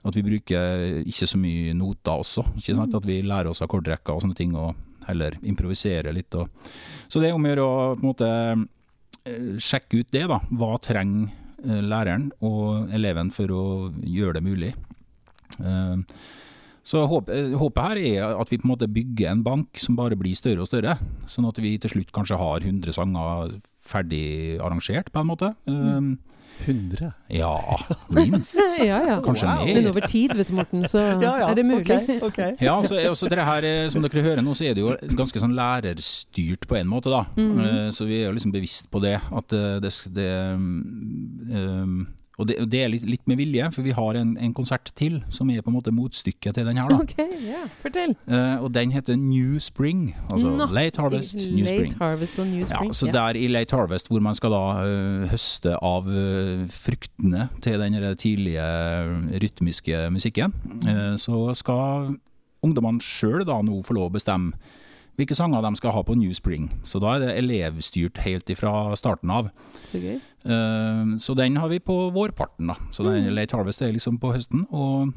at 0.07 0.15
vi 0.15 0.23
bruker 0.23 1.01
ikke 1.03 1.27
så 1.27 1.39
mye 1.41 1.73
noter 1.75 2.21
også. 2.23 2.45
Ikke 2.61 2.77
sant? 2.79 2.95
At 2.95 3.07
vi 3.09 3.17
lærer 3.27 3.51
oss 3.51 3.63
akkordrekker 3.65 4.15
og 4.15 4.23
sånne 4.23 4.39
ting, 4.39 4.53
og 4.55 4.77
heller 5.09 5.37
improvisere 5.43 6.13
litt. 6.15 6.35
Og. 6.35 6.49
Så 7.09 7.21
det 7.23 7.31
er 7.31 7.37
om 7.39 7.45
å 7.47 7.53
gjøre 7.53 7.67
å 7.67 7.77
på 7.97 8.03
en 8.05 8.11
måte 8.11 8.31
eh, 9.27 9.53
sjekke 9.63 10.03
ut 10.03 10.11
det, 10.15 10.25
da. 10.31 10.41
Hva 10.51 10.77
trenger 10.83 11.31
eh, 11.65 11.83
læreren 11.87 12.31
og 12.47 12.91
eleven 12.95 13.31
for 13.35 13.53
å 13.55 13.65
gjøre 14.03 14.39
det 14.41 14.45
mulig. 14.47 14.73
Eh, 15.61 15.97
Så 16.87 17.01
håp- 17.11 17.33
eh, 17.35 17.57
håpet 17.59 17.83
her 17.83 17.99
er 17.99 18.37
at 18.41 18.51
vi 18.53 18.59
på 18.63 18.69
en 18.69 18.71
måte 18.77 18.87
bygger 18.87 19.33
en 19.33 19.41
bank 19.43 19.75
som 19.83 19.97
bare 19.99 20.15
blir 20.15 20.37
større 20.39 20.63
og 20.63 20.69
større. 20.71 20.93
Sånn 21.27 21.49
at 21.49 21.59
vi 21.59 21.73
til 21.83 21.91
slutt 21.91 22.13
kanskje 22.15 22.39
har 22.39 22.61
100 22.63 22.95
sanger 22.95 23.57
ferdig 23.83 24.61
arrangert, 24.63 25.11
på 25.11 25.19
en 25.25 25.27
måte. 25.33 25.49
Eh, 25.67 26.13
100? 26.65 27.13
Ja, 27.31 27.53
minst. 28.09 28.59
Ja, 28.85 29.01
ja. 29.05 29.17
Kanskje 29.25 29.47
Wow. 29.47 29.67
mer. 29.67 29.75
Men 29.75 29.87
over 29.91 30.07
tid, 30.09 30.33
vet 30.37 30.49
du 30.49 30.55
Morten, 30.57 30.85
så 30.89 30.99
er 31.49 31.55
det 31.55 31.65
mulig. 31.67 31.85
Okay, 31.87 32.19
okay. 32.23 32.53
Ja, 32.69 32.79
så, 32.83 32.97
altså 33.03 33.29
dere 33.29 33.45
her, 33.45 33.65
eh, 33.69 33.89
som 33.93 34.03
dere 34.03 34.23
hører 34.25 34.43
nå, 34.43 34.55
så 34.57 34.65
er 34.71 34.75
det 34.79 34.83
jo 34.85 34.95
ganske 35.19 35.41
sånn 35.43 35.55
lærerstyrt 35.57 36.67
på 36.71 36.79
en 36.81 36.89
måte, 36.91 37.13
da. 37.13 37.25
Mm 37.37 37.57
Eh, 37.67 37.91
Så 37.91 38.07
vi 38.07 38.21
er 38.23 38.27
jo 38.31 38.35
liksom 38.37 38.53
bevisst 38.55 38.91
på 38.91 39.01
det. 39.03 39.17
At 39.33 39.53
eh, 39.53 39.79
det, 39.81 39.93
det 40.15 40.31
um, 40.57 42.07
og 42.37 42.49
det, 42.51 42.57
det 42.69 42.83
er 42.85 42.91
litt, 42.93 43.05
litt 43.09 43.23
med 43.31 43.39
vilje, 43.41 43.71
for 43.73 43.87
vi 43.87 43.95
har 43.97 44.19
en, 44.21 44.35
en 44.37 44.53
konsert 44.57 44.91
til 44.99 45.23
som 45.33 45.49
er 45.53 45.63
på 45.65 45.73
en 45.73 45.77
måte 45.79 45.93
motstykket 45.95 46.59
til 46.59 46.69
den 46.69 46.77
her. 46.77 46.91
da. 46.91 46.99
Ok, 47.07 47.15
ja, 47.47 47.63
fortell. 47.81 48.13
Uh, 48.29 48.65
og 48.65 48.69
den 48.75 48.93
heter 48.93 49.17
New 49.17 49.61
Spring, 49.63 50.11
altså 50.29 50.51
no, 50.53 50.67
Late 50.75 51.01
Harvest, 51.01 51.39
New 51.41 51.65
Late 51.65 51.87
Spring. 51.87 51.97
Harvest 52.03 52.41
og 52.43 52.47
New 52.51 52.65
Spring. 52.65 52.91
Ja, 52.91 52.93
så 52.93 53.07
så 53.07 53.13
der 53.15 53.41
i 53.41 53.47
Late 53.49 53.77
Harvest, 53.77 54.11
hvor 54.13 54.21
man 54.21 54.37
skal 54.37 54.53
da 54.53 54.63
uh, 54.85 55.27
høste 55.33 55.77
av 55.81 56.11
uh, 56.11 56.67
fruktene 56.73 57.49
til 57.65 57.81
den 57.81 57.97
tidlige 58.21 58.67
rytmiske 59.43 60.11
musikken, 60.13 60.53
så 61.17 61.55
skal 61.57 62.17
ungdommene 62.65 63.03
sjøl 63.05 63.45
da 63.47 63.61
nå 63.65 63.81
få 63.85 63.97
lov 63.97 64.11
å 64.11 64.17
bestemme 64.17 64.57
hvilke 65.17 65.35
sanger 65.35 65.63
de 65.63 65.75
skal 65.77 65.93
ha 65.93 66.03
på 66.03 66.15
New 66.17 66.33
Spring. 66.37 66.69
Så 66.85 67.01
da 67.01 67.15
er 67.17 67.19
det 67.27 67.37
elevstyrt 67.41 68.19
helt 68.25 68.47
ifra 68.53 68.95
starten 68.97 69.31
av. 69.33 69.51
Så 69.85 69.99
gøy. 70.03 70.19
Uh, 70.45 71.17
så 71.19 71.35
den 71.37 71.57
har 71.57 71.69
vi 71.73 71.79
på 71.81 71.97
vårparten, 72.13 72.67
da. 72.69 72.77
Så 72.93 73.03
den 73.05 73.25
Mm. 73.27 73.35
Late 73.35 73.57
Harvest 73.57 73.83
er 73.83 73.93
liksom 73.93 74.19
på 74.21 74.33
høsten, 74.35 74.67
og 74.71 75.13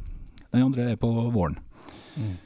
den 0.52 0.64
andre 0.64 0.92
er 0.92 0.96
på 0.96 1.12
våren. 1.34 1.58
Mm. 2.18 2.38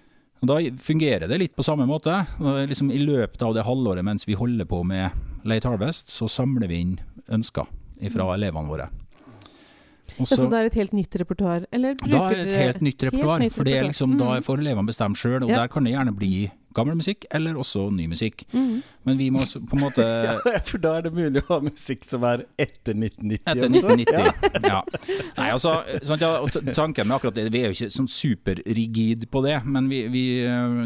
Og 0.43 0.47
Da 0.49 0.55
fungerer 0.83 1.27
det 1.29 1.37
litt 1.39 1.55
på 1.55 1.63
samme 1.63 1.85
måte. 1.87 2.25
Liksom 2.67 2.91
I 2.91 2.97
løpet 2.99 3.41
av 3.41 3.53
det 3.55 3.63
halvåret 3.63 4.03
mens 4.03 4.25
vi 4.27 4.33
holder 4.35 4.65
på 4.65 4.83
med 4.83 5.11
Late 5.45 5.69
Harvest, 5.69 6.09
så 6.11 6.27
samler 6.27 6.67
vi 6.67 6.81
inn 6.81 6.99
ønsker 7.31 7.65
fra 8.11 8.33
elevene 8.35 8.67
våre. 8.67 8.89
Også, 10.19 10.35
Mm. 10.35 10.37
Ja, 10.37 10.43
så, 10.43 10.49
det 10.51 10.57
er 10.59 10.65
et 10.65 10.73
helt 10.77 10.91
nytt 10.93 11.15
repertoar? 11.15 11.65
Eller 11.73 11.95
da 11.95 12.19
er 12.29 12.35
det 12.35 12.53
et 12.53 12.59
helt 12.61 12.81
nytt 12.81 13.01
repertoar, 13.07 13.49
for 13.49 13.63
det 13.63 13.73
er 13.79 13.83
liksom, 13.87 14.11
mm. 14.13 14.17
da 14.19 14.25
Mm. 14.35 14.43
får 14.43 14.59
elevene 14.59 14.85
bestemme 14.85 15.15
sjøl. 15.15 15.41
Og 15.43 15.49
Ja. 15.49 15.55
der 15.61 15.67
kan 15.69 15.83
det 15.85 15.93
gjerne 15.93 16.13
bli 16.15 16.51
gammel 16.75 16.97
musikk, 16.99 17.27
eller 17.33 17.57
også 17.59 17.87
ny 17.93 18.07
musikk. 18.11 18.43
Mm. 18.53 18.81
Men 19.07 19.19
vi 19.19 19.29
må 19.33 19.43
på 19.43 19.77
en 19.77 19.83
måte 19.87 20.03
Ja, 20.03 20.59
for 20.65 20.81
da 20.83 20.95
er 20.97 21.07
det 21.07 21.13
mulig 21.15 21.43
å 21.43 21.47
ha 21.49 21.59
musikk 21.63 22.05
som 22.07 22.25
er 22.27 22.45
etter 22.57 22.95
1990 22.95 23.39
Etter 23.43 23.67
også. 23.67 23.95
1990. 23.97 24.67
Ja. 24.67 24.81
Nei, 25.37 25.47
altså, 25.49 25.73
sant, 26.05 26.23
ja, 26.23 26.31
og 26.43 26.73
tanken 26.75 27.09
med 27.09 27.17
akkurat 27.17 27.37
det, 27.37 27.47
Vi 27.53 27.63
er 27.63 27.71
jo 27.71 27.77
ikke 27.77 27.93
sånn 27.93 28.09
superrigid 28.11 29.27
på 29.33 29.43
det, 29.45 29.57
men 29.67 29.89
vi, 29.91 30.03
vi 30.13 30.23
øh, 30.47 30.79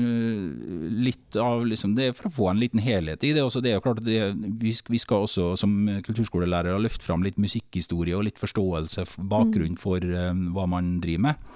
litt 1.08 1.38
av 1.41 1.65
liksom, 1.67 1.96
Det 1.98 2.10
er 2.10 2.17
for 2.17 2.29
å 2.29 2.36
få 2.39 2.51
en 2.51 2.62
liten 2.62 2.82
helhet 2.84 3.24
i 3.27 3.34
det. 3.36 3.46
Også, 3.46 3.62
det 3.63 3.74
er 3.74 3.79
jo 3.79 3.86
klart 3.86 4.03
det, 4.06 4.20
vi, 4.62 4.74
vi 4.74 5.01
skal 5.01 5.27
også 5.27 5.51
som 5.60 5.75
kulturskolelærere 6.06 6.79
løfte 6.82 7.06
fram 7.08 7.25
litt 7.25 7.39
musikkhistorie 7.41 8.17
og 8.17 8.27
litt 8.27 8.41
forståelse, 8.41 9.08
bakgrunn 9.29 9.77
for 9.79 10.03
øh, 10.03 10.32
hva 10.56 10.67
man 10.70 10.98
driver 11.03 11.29
med. 11.29 11.48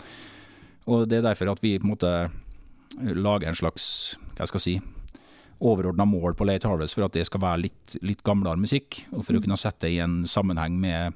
Og 0.92 1.10
Det 1.10 1.20
er 1.20 1.28
derfor 1.30 1.52
at 1.52 1.62
vi 1.64 1.78
på 1.80 1.88
en 1.88 1.94
måte 1.94 2.14
lager 3.00 3.48
en 3.48 3.56
slags 3.56 4.18
hva 4.36 4.48
skal 4.48 4.60
jeg 4.60 4.66
si, 4.66 4.82
overordna 5.62 6.06
mål 6.10 6.34
på 6.34 6.46
Late 6.50 6.68
Harvest 6.68 6.96
for 6.98 7.06
at 7.06 7.14
det 7.14 7.26
skal 7.28 7.42
være 7.44 7.62
litt, 7.68 7.98
litt 8.02 8.24
gamlere 8.26 8.58
musikk, 8.58 9.04
og 9.14 9.24
for 9.28 9.38
å 9.38 9.42
kunne 9.44 9.58
sette 9.62 9.86
det 9.86 9.92
i 9.94 10.00
en 10.02 10.24
sammenheng 10.26 10.80
med 10.82 11.14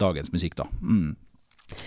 dagens 0.00 0.32
musikk. 0.34 0.56
da. 0.58 0.64
Mm. 0.82 1.14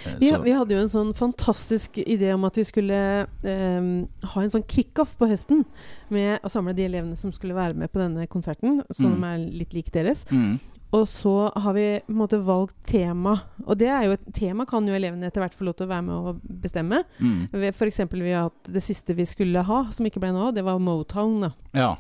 Eh, 0.08 0.15
Vi, 0.20 0.32
vi 0.44 0.51
hadde 0.56 0.74
jo 0.74 0.79
en 0.82 0.89
sånn 0.89 1.12
fantastisk 1.13 2.00
idé 2.01 2.32
om 2.34 2.46
at 2.48 2.56
vi 2.58 2.63
skulle 2.63 3.27
ehm, 3.44 4.08
ha 4.24 4.41
en 4.41 4.50
sånn 4.50 4.65
kickoff 4.67 5.17
på 5.20 5.27
høsten. 5.29 5.65
Med 6.10 6.39
å 6.44 6.50
samle 6.50 6.74
de 6.74 6.88
elevene 6.88 7.17
som 7.20 7.32
skulle 7.36 7.53
være 7.58 7.75
med 7.75 7.91
på 7.91 8.00
denne 8.00 8.25
konserten, 8.32 8.82
som 8.91 9.13
Mm. 9.20 9.24
er 9.27 9.38
litt 9.60 9.74
lik 9.74 9.91
deres. 9.91 10.25
mm. 10.32 10.60
Og 10.96 11.03
så 11.10 11.34
har 11.51 11.74
vi 11.75 11.86
på 12.06 12.13
en 12.13 12.20
måte 12.22 12.39
valgt 12.48 12.77
tema. 12.88 13.34
Og 13.65 13.75
det 13.79 13.89
er 13.91 14.06
jo 14.08 14.15
et 14.15 14.27
tema 14.36 14.65
kan 14.70 14.88
jo 14.88 14.96
elevene 14.96 15.27
etter 15.27 15.44
hvert 15.44 15.56
få 15.58 15.67
lov 15.67 15.75
til 15.77 15.88
å 15.88 15.91
være 15.91 16.06
med 16.08 16.15
og 16.32 16.39
bestemme. 16.63 17.01
Mm. 17.20 17.74
F.eks. 17.74 18.01
Vi 18.13 18.32
har 18.32 18.48
hatt 18.48 18.72
det 18.72 18.84
siste 18.86 19.15
vi 19.17 19.27
skulle 19.27 19.65
ha, 19.67 19.82
som 19.91 20.08
ikke 20.08 20.22
ble 20.24 20.32
nå, 20.36 20.53
det 20.56 20.63
var 20.63 20.79
Motown. 20.79 21.50
Ja. 21.75 21.94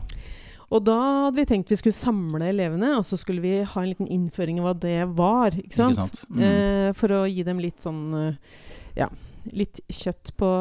Og 0.67 0.83
da 0.83 0.95
hadde 1.27 1.39
vi 1.39 1.47
tenkt 1.47 1.71
vi 1.71 1.79
skulle 1.79 1.95
samle 1.95 2.49
elevene, 2.49 2.93
og 2.99 3.05
så 3.07 3.19
skulle 3.19 3.43
vi 3.43 3.53
ha 3.63 3.83
en 3.83 3.91
liten 3.91 4.09
innføring 4.11 4.59
av 4.59 4.69
hva 4.69 4.73
det 4.83 4.97
var. 5.19 5.55
Ikke 5.55 5.79
sant? 5.79 5.99
Ikke 5.99 6.07
sant? 6.07 6.25
Mm. 6.31 6.41
Eh, 6.47 6.89
for 6.97 7.15
å 7.15 7.21
gi 7.27 7.45
dem 7.47 7.61
litt 7.63 7.83
sånn 7.83 8.03
eh, 8.19 8.59
Ja, 8.97 9.07
litt 9.53 9.79
kjøtt 9.87 10.33
på 10.39 10.51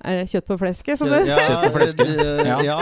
Er 0.00 0.16
det 0.22 0.30
kjøtt 0.32 0.46
på 0.48 0.56
flesket? 0.56 0.96
Som 0.96 1.10
det? 1.12 1.18
Kjøtt 1.28 1.64
på 1.66 1.70
flesket. 1.74 2.12
Ja. 2.46 2.56
ja. 2.64 2.76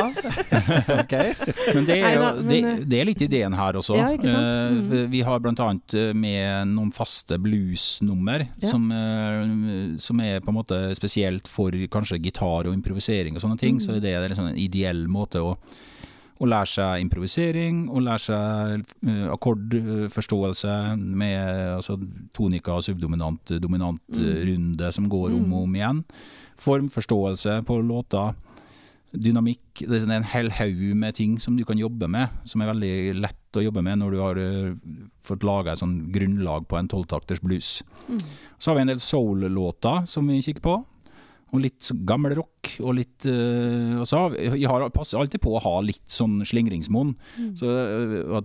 okay. 1.03 1.33
Men 1.75 1.89
det 1.89 1.97
er, 1.99 2.13
jo, 2.15 2.29
det, 2.47 2.59
eh, 2.63 2.79
det 2.93 3.01
er 3.01 3.09
litt 3.09 3.25
ideen 3.27 3.57
her 3.59 3.79
også. 3.81 3.97
Ja, 3.99 4.13
ikke 4.15 4.31
sant? 4.31 4.45
Eh, 4.45 4.57
Mm. 4.79 5.11
Vi 5.11 5.21
har 5.25 5.41
bl.a. 5.43 5.67
med 6.15 6.69
noen 6.71 6.91
faste 6.95 7.39
bluesnummer 7.43 8.47
Ja. 8.63 8.69
som, 8.71 8.87
eh, 8.93 9.97
som 9.99 10.21
er 10.23 10.41
på 10.45 10.53
en 10.53 10.59
måte 10.59 10.79
spesielt 10.99 11.49
for 11.51 11.75
kanskje 11.91 12.21
gitar 12.23 12.69
og 12.69 12.75
improvisering 12.77 13.35
og 13.37 13.43
sånne 13.43 13.59
ting. 13.59 13.79
Mm. 13.79 13.85
Så 13.85 13.97
er 13.97 14.01
det 14.05 14.15
er 14.15 14.29
liksom 14.29 14.51
en 14.53 14.59
ideell 14.61 15.07
måte 15.11 15.43
å, 15.43 15.57
å 16.41 16.47
lære 16.47 16.67
seg 16.71 17.01
improvisering 17.03 17.89
og 17.91 18.03
lære 18.07 18.23
seg 18.23 18.85
uh, 19.09 19.33
akkordforståelse 19.35 20.97
med 20.99 21.75
altså, 21.77 21.97
tonika, 22.37 22.81
subdominant, 22.83 23.55
dominant 23.63 24.01
Mm. 24.09 24.25
eh, 24.25 24.45
runde 24.53 24.93
som 24.95 25.09
går 25.09 25.33
om 25.35 25.45
Mm. 25.45 25.53
og 25.53 25.63
om 25.63 25.75
igjen. 25.75 26.05
Formforståelse 26.59 27.63
på 27.65 27.81
låter. 27.83 28.35
Dynamikk. 29.17 29.87
Det 29.89 30.03
er 30.03 30.11
en 30.13 30.23
hel 30.23 30.51
haug 30.51 30.95
med 30.95 31.15
ting 31.15 31.39
som 31.41 31.57
du 31.57 31.65
kan 31.65 31.79
jobbe 31.79 32.09
med, 32.09 32.29
som 32.45 32.61
er 32.61 32.67
veldig 32.75 33.15
lett 33.21 33.57
å 33.57 33.63
jobbe 33.65 33.83
med 33.83 33.99
når 33.99 34.11
du 34.13 34.19
har 34.21 34.37
eh, 34.37 34.75
fått 35.25 35.43
laga 35.43 35.73
et 35.73 35.79
sånn 35.81 36.13
grunnlag 36.13 36.67
på 36.69 36.77
en 36.79 36.89
tolvtakters 36.89 37.41
blues. 37.41 37.83
Mm. 38.09 38.19
Så 38.59 38.71
har 38.71 38.75
vi 38.77 38.81
en 38.83 38.87
del 38.93 38.99
soul-låter 39.01 40.07
som 40.07 40.27
vi 40.29 40.43
kikker 40.43 40.61
på. 40.61 40.85
Og 41.49 41.63
litt 41.65 41.87
gammel 42.05 42.35
rock. 42.37 42.75
Og 42.85 42.93
litt 42.99 43.25
uh, 43.25 44.01
altså, 44.03 44.11
så 44.11 44.19
har 44.21 44.35
vi 44.35 44.49
vi 44.59 44.67
har, 44.69 44.83
passer 44.93 45.17
alltid 45.17 45.41
på 45.41 45.55
å 45.57 45.63
ha 45.65 45.75
litt 45.81 46.05
sånn 46.13 46.43
slingringsmonn. 46.45 47.15
Mm. 47.39 47.53
Så 47.57 47.71
uh, 47.73 48.43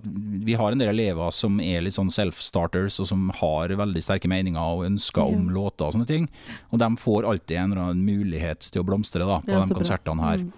vi 0.47 0.55
har 0.59 0.71
en 0.71 0.79
del 0.79 0.93
elever 0.93 1.33
som 1.35 1.59
er 1.59 1.83
litt 1.83 1.97
sånn 1.97 2.13
self-starters, 2.13 3.01
og 3.03 3.09
som 3.09 3.27
har 3.41 3.75
veldig 3.75 4.03
sterke 4.05 4.31
meninger 4.31 4.61
og 4.61 4.85
ønsker 4.87 5.25
om 5.25 5.49
Ja. 5.49 5.57
låter 5.59 5.89
og 5.89 5.97
sånne 5.97 6.07
ting. 6.07 6.29
Og 6.71 6.79
de 6.79 6.89
får 7.03 7.27
alltid 7.27 7.57
en 7.57 7.73
eller 7.73 7.89
annen 7.89 8.07
mulighet 8.07 8.71
til 8.71 8.83
å 8.83 8.87
blomstre 8.87 9.27
da, 9.27 9.41
på 9.43 9.51
Ja, 9.51 9.65
de 9.67 9.75
konsertene 9.75 10.23
her. 10.23 10.47
Mm. 10.47 10.51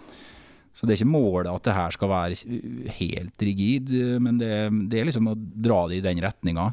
Så 0.76 0.86
det 0.86 0.94
er 0.94 1.00
ikke 1.00 1.14
målet 1.16 1.50
at 1.50 1.64
det 1.64 1.74
her 1.74 1.94
skal 1.96 2.10
være 2.12 2.92
helt 3.00 3.46
rigid, 3.48 3.94
men 4.22 4.38
det, 4.42 4.52
det 4.92 5.00
er 5.00 5.08
liksom 5.08 5.30
å 5.32 5.38
dra 5.40 5.86
det 5.88 6.02
i 6.02 6.04
den 6.04 6.20
retninga. 6.20 6.66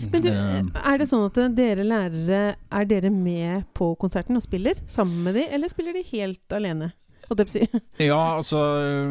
Men 0.00 0.22
du, 0.22 0.28
Eh, 0.30 0.62
er 0.92 0.98
det 1.02 1.08
sånn 1.10 1.26
at 1.26 1.38
dere 1.56 1.82
lærere 1.84 2.54
Er 2.70 2.84
dere 2.88 3.10
med 3.10 3.64
på 3.74 3.90
konserten 3.98 4.36
og 4.38 4.42
spiller 4.44 4.74
sammen 4.86 5.24
med 5.26 5.34
de, 5.34 5.46
eller 5.52 5.68
spiller 5.68 5.92
de 5.98 6.02
helt 6.12 6.54
alene? 6.54 6.92
Ja, 8.02 8.36
altså 8.36 8.58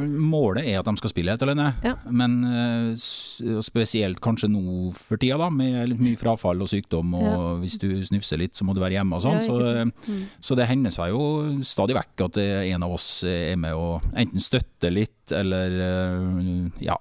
målet 0.06 0.68
er 0.70 0.78
at 0.80 0.86
de 0.86 0.94
skal 1.00 1.10
spille 1.10 1.32
helt 1.34 1.42
alene, 1.42 1.72
Ja. 1.84 1.96
men 2.12 2.36
eh, 2.46 3.62
spesielt 3.66 4.20
kanskje 4.22 4.50
nå 4.52 4.92
for 4.94 5.18
tida, 5.18 5.40
da, 5.42 5.48
med 5.50 5.90
litt 5.90 6.04
mye 6.04 6.20
frafall 6.20 6.62
og 6.62 6.70
sykdom, 6.70 7.16
og 7.18 7.24
Ja. 7.26 7.40
hvis 7.64 7.80
du 7.82 7.88
snufser 8.06 8.38
litt, 8.38 8.54
så 8.54 8.64
må 8.68 8.76
du 8.78 8.82
være 8.84 9.00
hjemme 9.00 9.16
og 9.18 9.24
sånn. 9.26 9.40
Ja, 9.40 9.48
så. 9.48 9.86
Mm. 10.12 10.26
så 10.40 10.56
det 10.60 10.68
hender 10.70 10.92
seg 10.94 11.10
jo 11.16 11.24
stadig 11.66 11.96
vekk 11.98 12.26
at 12.28 12.38
eh, 12.38 12.70
en 12.76 12.84
av 12.86 12.94
oss 12.94 13.24
er 13.24 13.56
med 13.58 13.74
og 13.74 14.04
enten 14.14 14.40
støtter 14.44 14.92
litt, 14.94 15.32
eller 15.32 15.80
eh, 15.88 16.86
ja, 16.86 16.98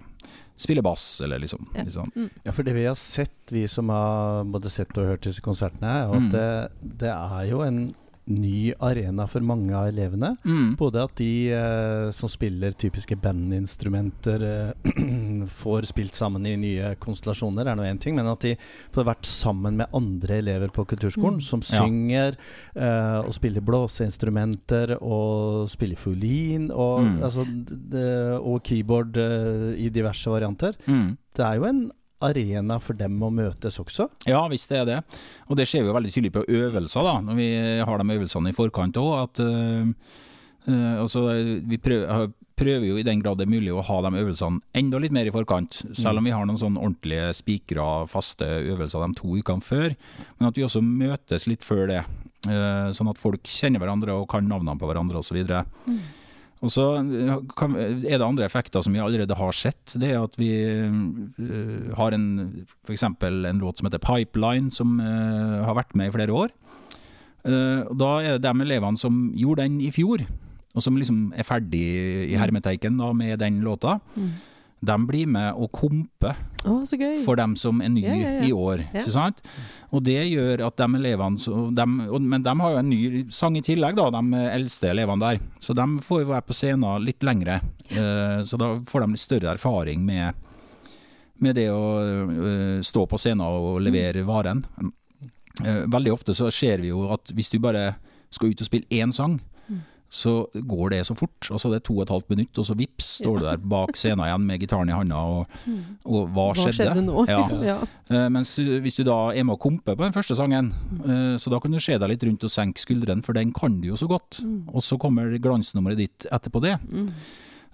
spiller 0.61 0.85
bass, 0.85 1.07
eller 1.25 1.41
liksom. 1.43 1.65
Ja. 1.75 1.85
sånn. 1.89 2.11
Mm. 2.15 2.29
Ja, 2.45 2.53
for 2.53 2.67
det 2.67 2.75
vi 2.77 2.85
har 2.85 2.99
sett, 3.01 3.33
vi 3.51 3.67
som 3.71 3.89
har 3.93 4.45
både 4.45 4.71
sett 4.73 4.93
og 5.01 5.09
hørt 5.15 5.25
disse 5.27 5.41
konsertene, 5.45 5.89
er 6.03 6.11
at 6.13 6.21
Mm. 6.21 6.31
det, 6.31 6.99
det 7.01 7.09
er 7.15 7.45
jo 7.51 7.63
en 7.65 7.81
ny 8.27 8.73
arena 8.79 9.27
for 9.27 9.41
mange 9.41 9.73
av 9.75 9.89
elevene. 9.89 10.37
Mm. 10.47 10.77
Både 10.79 11.03
at 11.03 11.15
de 11.19 11.51
eh, 11.51 12.11
som 12.15 12.29
spiller 12.31 12.73
typiske 12.79 13.17
bandinstrumenter, 13.19 14.43
eh, 14.43 15.47
får 15.63 15.89
spilt 15.91 16.15
sammen 16.15 16.47
i 16.47 16.57
nye 16.61 16.93
konstellasjoner, 17.03 17.67
er 17.67 17.75
nå 17.79 17.83
én 17.89 17.99
ting, 18.01 18.15
men 18.15 18.29
at 18.31 18.41
de 18.45 18.55
får 18.95 19.09
vært 19.09 19.27
sammen 19.27 19.77
med 19.81 19.91
andre 19.97 20.39
elever 20.43 20.69
på 20.75 20.85
kulturskolen, 20.87 21.41
Mm. 21.41 21.43
som 21.43 21.61
Ja. 21.61 21.81
synger 21.85 22.37
eh, 22.77 23.19
og 23.25 23.33
spiller 23.35 23.61
blåseinstrumenter 23.61 24.97
og 25.03 25.69
spiller 25.71 25.97
fiolin 25.97 26.71
og, 26.71 27.01
Mm. 27.05 27.23
altså, 27.23 27.47
og 28.45 28.63
keyboard 28.63 29.17
eh, 29.17 29.75
i 29.79 29.89
diverse 29.91 30.27
varianter. 30.31 30.75
Mm. 30.87 31.17
Det 31.35 31.45
er 31.47 31.55
jo 31.57 31.65
en 31.65 31.91
arena 32.25 32.79
for 32.83 32.99
dem 32.99 33.21
å 33.23 33.31
møtes 33.33 33.79
også. 33.81 34.09
Ja, 34.29 34.43
hvis 34.51 34.67
det 34.71 34.81
er 34.81 34.89
det. 34.89 34.99
Og 35.49 35.59
det 35.59 35.69
ser 35.69 35.85
vi 35.85 35.91
jo 35.91 35.97
veldig 35.97 36.13
tydelig 36.15 36.35
på 36.35 36.45
øvelser, 36.49 37.07
da, 37.07 37.17
når 37.25 37.39
vi 37.39 37.49
har 37.89 38.03
de 38.03 38.19
øvelsene 38.19 38.53
i 38.53 38.57
forkant 38.57 39.01
òg. 39.01 39.13
At 39.25 39.43
øh, 39.45 39.91
øh, 40.69 40.95
altså, 41.01 41.25
vi 41.67 41.81
prøver, 41.81 42.31
prøver 42.61 42.87
jo 42.91 43.01
i 43.01 43.07
den 43.07 43.23
grad 43.25 43.41
det 43.41 43.47
er 43.49 43.55
mulig 43.55 43.73
å 43.73 43.85
ha 43.87 43.99
de 44.05 44.13
øvelsene 44.21 44.61
enda 44.77 45.01
litt 45.01 45.17
mer 45.17 45.29
i 45.29 45.35
forkant. 45.35 45.81
Selv 45.97 46.21
om 46.21 46.29
vi 46.29 46.35
har 46.37 46.47
noen 46.49 46.61
sånn 46.61 46.79
ordentlige 46.81 47.33
spikra, 47.41 47.89
faste 48.11 48.49
øvelser 48.61 49.07
de 49.07 49.21
to 49.21 49.37
ukene 49.41 49.65
før. 49.65 49.97
Men 50.39 50.51
at 50.51 50.61
vi 50.61 50.67
også 50.67 50.85
møtes 50.85 51.49
litt 51.51 51.67
før 51.67 51.87
det. 51.91 52.05
øh, 52.49 52.89
sånn 52.97 53.11
at 53.13 53.21
folk 53.21 53.45
kjenner 53.49 53.83
hverandre 53.83 54.17
og 54.17 54.29
kan 54.33 54.47
navnene 54.49 54.79
på 54.81 54.89
hverandre 54.89 55.21
osv. 55.21 55.41
Mm. 55.89 56.01
Og 56.61 56.69
så 56.73 56.85
øh, 57.01 57.31
er 58.05 58.19
det 58.19 58.27
andre 58.27 58.45
effekter 58.45 58.85
som 58.85 58.93
vi 58.93 59.01
allerede 59.01 59.37
har 59.37 59.57
sett. 59.57 59.95
Det 59.97 60.11
er 60.13 60.21
at 60.21 60.37
vi 60.37 60.51
øh, 60.61 61.93
har 61.97 62.13
en 62.13 62.67
f.eks. 62.85 63.07
en 63.07 63.63
låt 63.63 63.81
som 63.81 63.89
heter 63.89 64.03
Pipeline, 64.03 64.73
som 64.73 65.01
øh, 65.01 65.65
har 65.65 65.75
vært 65.75 65.97
med 65.97 66.11
i 66.11 66.15
flere 66.19 66.37
år. 66.37 66.53
Eh, 67.49 67.89
da 67.97 68.11
er 68.21 68.37
det 68.37 68.45
de 68.45 68.67
elevene 68.67 69.01
som 69.01 69.31
gjorde 69.33 69.65
den 69.65 69.81
i 69.81 69.91
fjor, 69.95 70.21
og 70.75 70.85
som 70.85 71.01
liksom 71.01 71.33
er 71.33 71.49
ferdig 71.49 71.85
i 72.29 72.37
hermeteiken 72.39 73.01
da, 73.01 73.13
med 73.17 73.41
den 73.41 73.63
låta. 73.65 73.97
Mm. 74.15 74.31
De 74.81 74.97
blir 75.05 75.29
med 75.29 75.59
og 75.61 75.69
komper 75.77 76.39
Å, 76.65 76.81
så 76.89 76.97
gøy. 76.97 77.19
for 77.25 77.37
dem 77.37 77.53
som 77.61 77.83
er 77.85 77.91
nye 77.93 78.07
yeah, 78.07 78.21
yeah, 78.21 78.37
yeah. 78.39 78.47
i 78.49 78.53
år. 78.57 78.85
Ikke 78.89 79.13
sant? 79.13 79.43
Og 79.93 80.05
det 80.07 80.19
gjør 80.31 80.65
at 80.67 80.81
de 80.81 80.89
elevene 80.97 81.53
og, 81.53 82.21
Men 82.21 82.45
de 82.45 82.55
har 82.63 82.75
jo 82.75 82.81
en 82.81 82.89
ny 82.89 83.25
sang 83.33 83.59
i 83.61 83.65
tillegg, 83.65 83.99
da, 83.99 84.09
de 84.17 84.45
eldste 84.55 84.91
elevene 84.93 85.21
der. 85.25 85.43
Så 85.61 85.77
de 85.77 85.87
får 86.05 86.23
jo 86.25 86.31
være 86.33 86.49
på 86.49 86.57
scenen 86.57 87.05
litt 87.05 87.27
lengre. 87.27 87.61
Uh, 87.93 88.41
så 88.47 88.61
da 88.61 88.73
får 88.89 89.05
de 89.05 89.11
litt 89.13 89.25
større 89.25 89.53
erfaring 89.53 90.05
med, 90.07 90.41
med 91.45 91.61
det 91.61 91.69
å 91.75 91.85
uh, 92.31 92.79
stå 92.87 93.05
på 93.11 93.21
scenen 93.21 93.45
og 93.45 93.83
levere 93.85 94.25
varen. 94.29 94.65
Uh, 95.61 95.85
veldig 95.93 96.15
ofte 96.15 96.37
så 96.37 96.49
ser 96.55 96.81
vi 96.81 96.95
jo 96.95 97.05
at 97.13 97.35
hvis 97.37 97.53
du 97.53 97.61
bare 97.61 97.93
skal 98.31 98.53
ut 98.53 98.63
og 98.63 98.69
spille 98.69 98.89
én 99.03 99.13
sang. 99.13 99.41
Så 100.11 100.33
går 100.53 100.91
det 100.91 101.05
så 101.07 101.15
fort. 101.15 101.39
Altså 101.55 101.71
det 101.71 101.79
er 101.79 101.85
to 101.87 101.95
og 101.95 102.03
et 102.03 102.11
halvt 102.11 102.33
minutt, 102.33 102.59
og 102.59 102.67
så 102.67 102.75
vips 102.75 103.13
står 103.21 103.39
du 103.39 103.45
der 103.47 103.61
bak 103.73 103.95
scenen 103.99 104.25
igjen 104.27 104.47
med 104.49 104.63
gitaren 104.63 104.91
i 104.91 104.97
handa, 104.97 105.21
og, 105.23 105.61
og 106.03 106.33
hva, 106.35 106.49
Hva 106.59 106.73
skjedde 106.75 107.05
nå? 107.07 107.27
Ja. 107.31 107.39
Liksom? 107.39 107.63
Ja. 107.71 107.77
Uh, 108.11 108.27
mens 108.33 108.57
hvis 108.59 108.99
du 108.99 109.05
da 109.07 109.19
er 109.31 109.45
med 109.47 109.55
å 109.55 109.61
komper 109.63 109.95
på 109.95 110.03
den 110.03 110.15
første 110.17 110.35
sangen, 110.35 110.73
uh, 111.05 111.37
så 111.39 111.53
da 111.53 111.61
kan 111.63 111.71
du 111.71 111.79
se 111.79 111.95
deg 111.95 112.11
litt 112.11 112.27
rundt 112.27 112.47
og 112.47 112.51
senke 112.51 112.83
skuldrene, 112.83 113.23
for 113.23 113.39
den 113.39 113.55
kan 113.55 113.79
du 113.79 113.93
jo 113.93 114.01
så 114.01 114.11
godt. 114.11 114.41
Mm. 114.43 114.65
Og 114.75 114.83
så 114.83 114.99
kommer 114.99 115.31
glansnummeret 115.39 116.03
ditt 116.03 116.27
etterpå 116.27 116.65
det. 116.65 116.75
Mm. 116.91 117.07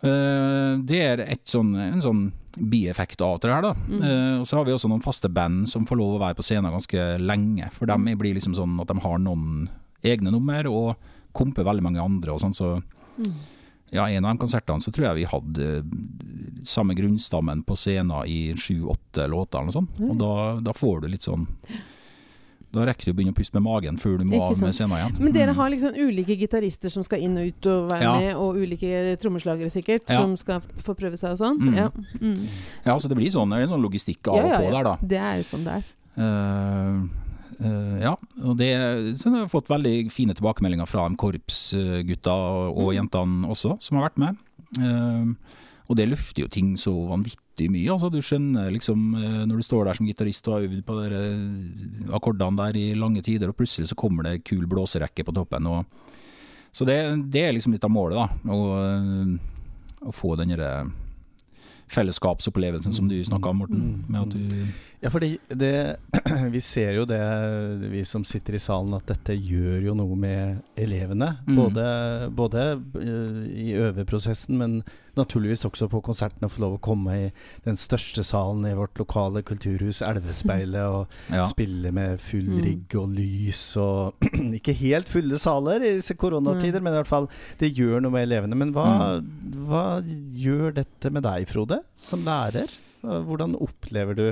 Uh, 0.04 0.76
det 0.84 1.00
er 1.00 1.24
et 1.24 1.46
sånn, 1.48 1.72
en 1.80 2.04
sånn 2.04 2.26
bieffekt 2.56 3.24
av 3.24 3.40
det 3.40 3.52
her, 3.54 3.64
da. 3.64 3.72
Mm. 3.88 4.04
Uh, 4.04 4.36
og 4.42 4.46
så 4.48 4.60
har 4.60 4.68
vi 4.68 4.76
også 4.76 4.92
noen 4.92 5.04
faste 5.04 5.32
band 5.32 5.70
som 5.72 5.88
får 5.88 6.02
lov 6.02 6.18
å 6.18 6.22
være 6.26 6.36
på 6.36 6.44
scenen 6.44 6.76
ganske 6.76 7.08
lenge. 7.22 7.72
For 7.72 7.88
dem 7.88 8.12
blir 8.20 8.36
liksom 8.36 8.56
sånn 8.58 8.76
at 8.84 8.92
de 8.92 9.00
har 9.00 9.20
noen 9.24 9.70
egne 10.04 10.36
nummer, 10.36 10.68
og 10.68 11.14
komper 11.36 11.64
veldig 11.68 11.84
mange 11.86 12.02
andre 12.02 12.32
og 12.32 12.40
sånn, 12.42 12.54
så 12.56 12.82
Mm. 13.16 13.32
ja, 13.92 14.04
en 14.10 14.24
av 14.26 14.34
de 14.36 14.42
konsertene 14.44 14.82
så 14.84 14.90
tror 14.92 15.06
jeg 15.08 15.16
vi 15.22 15.28
hadde 15.30 15.68
eh, 15.78 16.62
samme 16.68 16.92
grunnstammen 16.98 17.62
på 17.64 17.76
scenen 17.78 18.26
i 18.28 18.52
sju-åtte 18.52 19.24
låter 19.30 19.60
eller 19.62 19.72
sånt. 19.72 20.00
Oi. 20.00 20.10
Og 20.10 20.18
da, 20.20 20.32
da 20.60 20.72
får 20.76 21.00
du 21.02 21.08
litt 21.08 21.22
sånn 21.24 21.46
Da 22.76 22.82
rekker 22.84 23.06
du 23.06 23.12
å 23.12 23.14
begynne 23.16 23.32
å 23.32 23.36
puste 23.38 23.54
med 23.56 23.62
magen 23.64 23.96
før 23.96 24.18
du 24.18 24.24
må 24.28 24.36
av 24.42 24.58
med 24.60 24.74
scenen 24.74 24.98
igjen. 24.98 25.14
Men 25.22 25.32
dere 25.32 25.52
Mm. 25.52 25.56
har 25.56 25.70
liksom 25.70 25.94
ulike 25.96 26.36
gitarister 26.36 26.90
som 26.90 27.02
skal 27.06 27.20
inn 27.24 27.38
og 27.38 27.46
ut 27.46 27.66
og 27.72 27.88
være 27.90 28.02
Ja. 28.02 28.18
med, 28.18 28.34
og 28.36 28.56
ulike 28.56 29.16
trommeslagere 29.22 29.70
sikkert, 29.72 30.04
Ja. 30.10 30.18
som 30.18 30.36
skal 30.36 30.60
få 30.76 30.94
prøve 30.94 31.16
seg 31.16 31.30
og 31.30 31.38
sånn? 31.38 31.58
Mm. 31.58 31.74
Ja. 31.76 31.88
Mm. 32.20 32.48
Ja, 32.84 32.98
så 32.98 33.08
det 33.08 33.16
blir 33.16 33.30
sånn, 33.30 33.48
det 33.48 33.56
er 33.58 33.62
en 33.62 33.68
sånn 33.80 33.82
logistikk 33.88 34.28
av 34.28 34.36
Ja, 34.36 34.42
og 34.44 34.60
på 34.60 34.64
ja. 34.64 34.70
der, 34.70 34.84
da. 34.84 34.96
Det 35.00 35.18
er 35.18 35.40
sånn 35.42 35.64
det 35.64 35.72
er. 35.72 35.84
Eh, 36.18 37.08
ja, 38.02 38.14
og 38.44 38.56
det 38.60 38.70
så 39.16 39.30
jeg 39.30 39.38
har 39.38 39.48
fått 39.48 39.70
veldig 39.72 40.10
fine 40.12 40.34
tilbakemeldinger 40.36 40.88
fra 40.90 41.06
korpsgutta 41.16 42.34
og, 42.34 42.76
og 42.76 42.90
Mm. 42.90 42.96
jentene 42.98 43.48
også, 43.48 43.76
som 43.80 43.96
har 43.96 44.10
vært 44.10 44.18
med. 44.20 44.36
Eh, 44.76 45.54
og 45.88 45.96
det 45.96 46.08
løfter 46.10 46.42
jo 46.42 46.48
ting 46.50 46.74
så 46.76 46.90
vanvittig 47.08 47.68
mye. 47.70 47.92
Altså, 47.94 48.10
du 48.10 48.18
skjønner 48.20 48.72
liksom 48.74 49.14
eh, 49.14 49.46
når 49.46 49.56
du 49.56 49.62
står 49.62 49.84
der 49.86 49.94
som 50.00 50.06
gitarist 50.10 50.48
og 50.48 50.56
har 50.56 50.66
øvd 50.66 50.82
på 50.84 50.96
de 51.08 52.12
akkordene 52.12 52.56
der 52.58 52.76
i 52.76 52.94
lange 52.98 53.22
tider, 53.22 53.48
og 53.48 53.56
plutselig 53.56 53.88
så 53.92 53.96
kommer 53.96 54.26
det 54.26 54.44
kul 54.44 54.66
blåserekke 54.66 55.24
på 55.24 55.32
toppen. 55.36 55.66
Og, 55.70 55.86
så 56.76 56.84
det, 56.84 56.98
det 57.32 57.44
er 57.46 57.54
liksom 57.54 57.72
litt 57.72 57.86
av 57.86 57.94
målet, 57.94 58.18
da. 58.18 58.52
Å, 58.52 58.60
eh, 58.84 60.06
å 60.06 60.12
få 60.12 60.34
den 60.36 60.52
derre 60.52 60.90
fellesskapsopplevelsen 61.88 62.92
som 62.92 63.08
du 63.08 63.16
snakka 63.24 63.48
om, 63.52 63.60
Morten. 63.62 63.82
Mm. 63.86 64.04
Med 64.10 64.20
at 64.26 64.34
du 64.34 64.72
Ja, 65.02 65.10
fordi 65.12 65.36
det 65.48 65.96
Vi 66.54 66.60
ser 66.64 66.94
jo 66.96 67.04
det, 67.08 67.20
vi 67.92 68.04
som 68.08 68.24
sitter 68.24 68.56
i 68.56 68.60
salen, 68.62 68.94
at 68.96 69.06
dette 69.10 69.34
gjør 69.36 69.84
jo 69.90 69.94
noe 69.98 70.16
med 70.18 70.62
elevene. 70.80 71.34
Mm. 71.46 71.56
Både, 71.58 71.84
både 72.38 72.62
eh, 73.02 73.42
i 73.66 73.66
øveprosessen, 73.76 74.56
men 74.60 74.78
naturligvis 75.16 75.64
også 75.68 75.88
på 75.92 76.00
konserten. 76.04 76.44
Å 76.46 76.52
få 76.52 76.62
lov 76.64 76.76
å 76.76 76.82
komme 76.84 77.16
i 77.16 77.28
den 77.64 77.78
største 77.80 78.24
salen 78.26 78.64
i 78.68 78.74
vårt 78.76 78.98
lokale 79.00 79.42
kulturhus, 79.46 80.02
Elvespeilet, 80.04 80.88
og 80.96 81.32
ja. 81.34 81.44
spille 81.50 81.92
med 81.96 82.20
full 82.22 82.46
Mm. 82.46 82.60
rigg 82.62 82.94
og 83.00 83.10
lys 83.16 83.60
og 83.82 84.26
Ikke 84.58 84.74
helt 84.78 85.08
fulle 85.10 85.38
saler 85.40 85.82
i 85.82 85.94
disse 85.98 86.14
koronatider, 86.16 86.80
men 86.84 86.94
i 86.94 87.00
hvert 87.00 87.10
fall 87.10 87.26
det 87.58 87.72
gjør 87.74 88.04
noe 88.04 88.14
med 88.14 88.28
elevene. 88.28 88.56
Men 88.58 88.70
hva, 88.76 88.86
hva 89.66 89.86
gjør 90.06 90.76
dette 90.78 91.10
med 91.12 91.26
deg, 91.26 91.48
Frode, 91.50 91.80
som 91.98 92.22
lærer? 92.26 92.70
Hvordan 93.02 93.56
opplever 93.62 94.16
du 94.18 94.26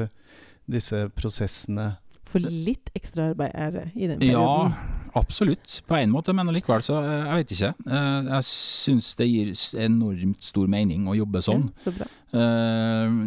disse 0.70 1.06
prosessene? 1.14 1.94
For 2.34 2.42
litt 2.42 2.90
ekstra 2.98 3.30
arbeid 3.30 3.52
er 3.54 3.74
det 3.74 3.84
i 3.94 4.08
den 4.10 4.18
perioden? 4.18 4.72
Ja, 4.74 5.10
absolutt. 5.20 5.76
På 5.86 5.94
en 5.98 6.10
måte, 6.10 6.34
men 6.34 6.50
likevel 6.54 6.82
så 6.82 6.96
eh, 6.98 7.26
Jeg 7.28 7.40
vet 7.40 7.52
ikke. 7.54 7.72
Eh, 7.86 8.30
Jeg 8.32 8.46
syns 8.48 9.10
det 9.20 9.28
gir 9.30 9.52
enormt 9.84 10.42
stor 10.42 10.70
mening 10.70 11.06
å 11.06 11.14
jobbe 11.14 11.42
sånn. 11.44 11.68
Ja, 11.70 11.84
så 11.84 11.92
bra. 11.94 12.08
Eh, 12.34 13.18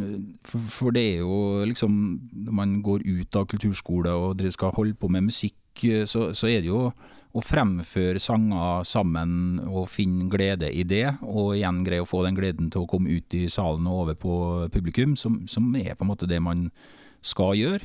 For, 0.44 0.92
det 0.96 1.06
er 1.14 1.22
jo 1.22 1.38
liksom 1.70 1.94
Når 2.50 2.58
man 2.60 2.82
går 2.84 3.06
ut 3.08 3.40
av 3.40 3.48
kulturskole 3.48 4.12
og 4.12 4.44
skal 4.52 4.76
holde 4.76 4.98
på 5.00 5.12
med 5.14 5.30
musikk, 5.30 5.56
så, 6.10 6.32
så 6.34 6.50
er 6.50 6.66
det 6.66 6.72
jo 6.72 6.88
å 7.38 7.42
fremføre 7.44 8.18
sanger 8.24 8.86
sammen 8.88 9.60
og 9.68 9.90
finne 9.94 10.26
glede 10.32 10.72
i 10.74 10.82
det, 10.88 11.20
og 11.22 11.52
igjen 11.54 11.84
greie 11.86 12.02
å 12.02 12.08
få 12.10 12.24
den 12.26 12.38
gleden 12.38 12.72
til 12.74 12.82
å 12.82 12.90
komme 12.90 13.14
ut 13.14 13.36
i 13.38 13.44
salen 13.52 13.86
og 13.86 14.00
over 14.08 14.18
på 14.18 14.38
publikum, 14.74 15.14
som, 15.20 15.44
som 15.46 15.68
er 15.78 15.94
på 15.94 16.06
en 16.08 16.10
måte 16.10 16.30
det 16.30 16.40
man 16.42 16.72
skal 17.28 17.54
gjøre. 17.60 17.84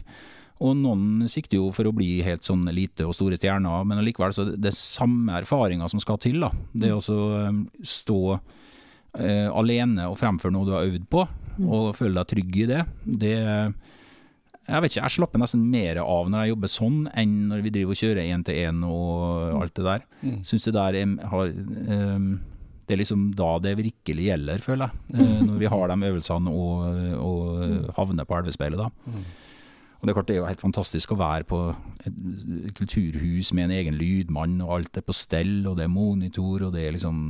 Og 0.62 0.76
noen 0.78 1.26
sikter 1.26 1.58
jo 1.58 1.72
for 1.74 1.88
å 1.90 1.94
bli 1.96 2.20
helt 2.22 2.44
sånn 2.46 2.62
elite 2.70 3.02
og 3.08 3.16
store 3.16 3.34
stjerner, 3.40 3.82
men 3.88 3.98
allikevel 3.98 4.34
så 4.36 4.44
det 4.54 4.70
er 4.70 4.76
samme 4.78 5.34
erfaringa 5.40 5.88
som 5.90 5.98
skal 6.02 6.20
til. 6.22 6.38
da. 6.44 6.52
Det 6.72 6.92
å 6.94 7.00
altså 7.00 7.16
eh, 7.40 7.56
stå 7.82 8.18
eh, 9.18 9.48
alene 9.50 10.06
og 10.10 10.20
fremføre 10.20 10.54
noe 10.54 10.68
du 10.68 10.76
har 10.76 10.86
øvd 10.90 11.08
på, 11.10 11.26
Mm. 11.52 11.66
og 11.68 11.90
føle 11.98 12.16
deg 12.16 12.28
trygg 12.30 12.54
i 12.62 12.66
det. 12.70 12.78
Det 13.04 13.32
Jeg 14.62 14.80
vet 14.80 14.92
ikke, 14.94 15.02
jeg 15.02 15.12
slapper 15.18 15.40
nesten 15.42 15.64
mer 15.68 15.98
av 16.00 16.30
når 16.30 16.46
jeg 16.46 16.52
jobber 16.54 16.70
sånn, 16.70 16.98
enn 17.18 17.34
når 17.50 17.62
vi 17.66 17.72
driver 17.74 17.92
og 17.92 17.98
kjører 17.98 18.30
én 18.30 18.44
til 18.46 18.54
én 18.62 18.78
og 18.86 19.58
alt 19.60 19.74
det 19.74 19.84
der. 19.84 20.04
Syns 20.46 20.64
det 20.64 20.72
der 20.78 20.96
er, 20.96 21.12
har 21.28 21.50
ehm, 21.50 22.28
Det 22.86 22.96
er 22.96 23.00
liksom 23.02 23.30
da 23.38 23.54
det 23.62 23.76
virkelig 23.78 24.26
gjelder, 24.26 24.64
føler 24.64 24.90
jeg. 24.90 25.22
Eh, 25.22 25.38
når 25.48 25.62
vi 25.62 25.70
har 25.70 25.92
de 25.92 26.10
øvelsene 26.10 26.50
og, 26.50 27.00
og 27.22 27.94
havner 27.96 28.28
på 28.28 28.40
Elvespeilet, 28.40 28.82
da. 28.82 28.90
Mm. 29.06 29.24
Og 30.02 30.06
det 30.08 30.10
er 30.10 30.16
klart 30.16 30.28
det 30.28 30.34
er 30.34 30.40
jo 30.40 30.46
helt 30.50 30.64
fantastisk 30.64 31.12
å 31.14 31.20
være 31.20 31.46
på 31.46 31.58
et 32.02 32.72
kulturhus 32.74 33.52
med 33.54 33.68
en 33.68 33.74
egen 33.76 33.94
lydmann, 33.94 34.56
og 34.64 34.72
alt 34.80 34.98
er 34.98 35.04
på 35.06 35.14
stell, 35.14 35.60
og 35.70 35.76
det 35.78 35.86
er 35.86 35.92
monitor, 35.94 36.64
og 36.66 36.72
det 36.74 36.88
er 36.88 36.96
liksom 36.96 37.20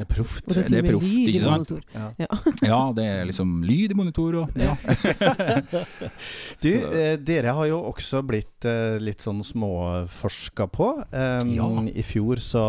Det 0.00 0.06
er 0.06 0.14
proft. 0.14 0.46
Og 0.48 0.54
det 0.54 0.62
er 0.62 0.68
Det 0.70 0.78
er 0.80 0.86
proft, 0.94 1.04
lyd 1.04 1.28
ikke 1.28 1.42
sant? 1.44 1.72
Ja. 1.92 2.06
Ja. 2.24 2.28
Ja, 2.70 2.78
det 2.96 3.04
er 3.04 3.26
liksom 3.28 3.50
lyd 3.68 3.92
i 3.92 3.96
monitor 3.98 4.38
og 4.40 4.56
ja. 4.56 4.72
Du, 6.62 6.68
eh, 6.72 7.16
dere 7.20 7.52
har 7.56 7.68
jo 7.68 7.80
også 7.90 8.22
blitt 8.26 8.64
eh, 8.68 8.96
litt 9.02 9.20
sånn 9.24 9.42
småforska 9.44 10.66
på. 10.72 10.88
Um, 11.12 11.52
Ja. 11.56 11.68
I 11.90 12.02
fjor 12.06 12.40
så, 12.40 12.64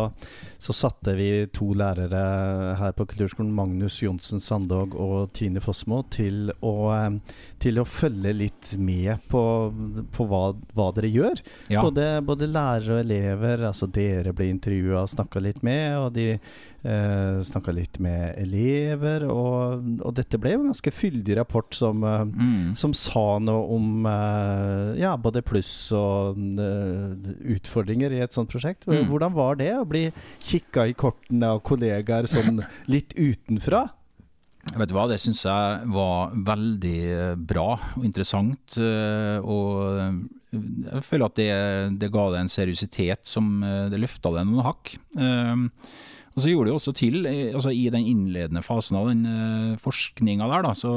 så 0.60 0.74
satte 0.76 1.14
vi 1.16 1.28
to 1.54 1.70
lærere 1.78 2.22
her 2.80 2.92
på 2.96 3.06
Kulturskolen, 3.08 3.52
Magnus 3.54 4.00
Johnsen 4.02 4.40
Sandog 4.42 4.94
og 4.98 5.32
Tine 5.36 5.62
Fossmo, 5.64 6.02
til 6.12 6.50
å, 6.60 6.74
em, 6.96 7.20
til 7.62 7.78
å 7.78 7.86
følge 7.86 8.32
litt 8.34 8.72
med 8.82 9.22
på, 9.30 9.42
på 10.12 10.26
hva, 10.26 10.42
hva 10.74 10.88
dere 10.96 11.10
gjør. 11.14 11.42
ja. 11.70 11.82
Både, 11.86 12.08
både 12.26 12.48
lærere 12.50 12.96
og 12.98 13.04
elever. 13.04 13.62
Altså 13.70 13.86
dere 13.86 14.34
ble 14.34 14.50
intervjua 14.50 15.04
og 15.04 15.12
snakka 15.12 15.42
litt 15.44 15.62
med, 15.66 15.84
og 16.00 16.08
de 16.16 16.26
eh, 16.34 17.38
snakka 17.46 17.74
litt 17.76 18.00
med 18.02 18.34
elever. 18.42 19.28
Og, 19.30 19.86
og 20.02 20.16
dette 20.18 20.40
ble 20.42 20.56
jo 20.56 20.64
en 20.64 20.72
ganske 20.72 20.94
fyldig 20.94 21.38
rapport 21.38 21.70
som 21.78 22.02
eh, 22.02 22.18
Mm. 22.32 22.74
som 22.78 22.92
sa 22.96 23.38
noe 23.42 23.62
om 23.76 24.06
eh, 24.08 25.00
ja, 25.02 25.12
både 25.20 25.42
pluss 25.46 25.70
og 25.96 26.38
eh, 26.58 27.32
utfordringer 27.56 28.14
i 28.16 28.22
et 28.24 28.34
sånt 28.34 28.50
prosjekt. 28.52 28.86
Mm. 28.88 29.06
Hvordan 29.10 29.34
var 29.36 29.58
det 29.60 29.70
å 29.78 29.86
bli 29.88 30.06
kikka 30.42 30.86
i 30.90 30.94
kortene 30.98 31.54
av 31.54 31.62
kollegaer 31.66 32.26
sånn 32.30 32.62
litt 32.92 33.14
utenfra? 33.18 33.86
Vet 34.70 34.88
du 34.88 34.94
hva, 34.94 35.08
det 35.10 35.18
syns 35.18 35.42
jeg 35.42 35.88
var 35.90 36.30
veldig 36.46 36.98
eh, 37.10 37.34
bra 37.34 37.74
og 37.98 38.04
interessant. 38.06 38.76
eh, 38.78 39.42
Og 39.42 39.98
eh, 39.98 40.20
jeg 40.54 41.02
føler 41.08 41.26
at 41.26 41.36
det, 41.40 41.50
det 41.98 42.10
ga 42.14 42.28
det 42.30 42.42
en 42.44 42.52
seriøsitet 42.52 43.26
som 43.26 43.54
det 43.62 43.98
løfta 43.98 44.30
det 44.36 44.44
noen 44.44 44.66
hakk. 44.66 44.90
Og 45.16 46.38
så 46.44 46.50
gjorde 46.50 46.68
det 46.68 46.74
også 46.76 46.92
til, 46.96 47.24
altså 47.24 47.72
i 47.72 47.86
den 47.92 48.04
innledende 48.04 48.60
fasen 48.64 48.98
av 49.00 49.08
den 49.08 49.22
forskninga 49.80 50.50
der, 50.52 50.66
da, 50.66 50.74
så, 50.76 50.92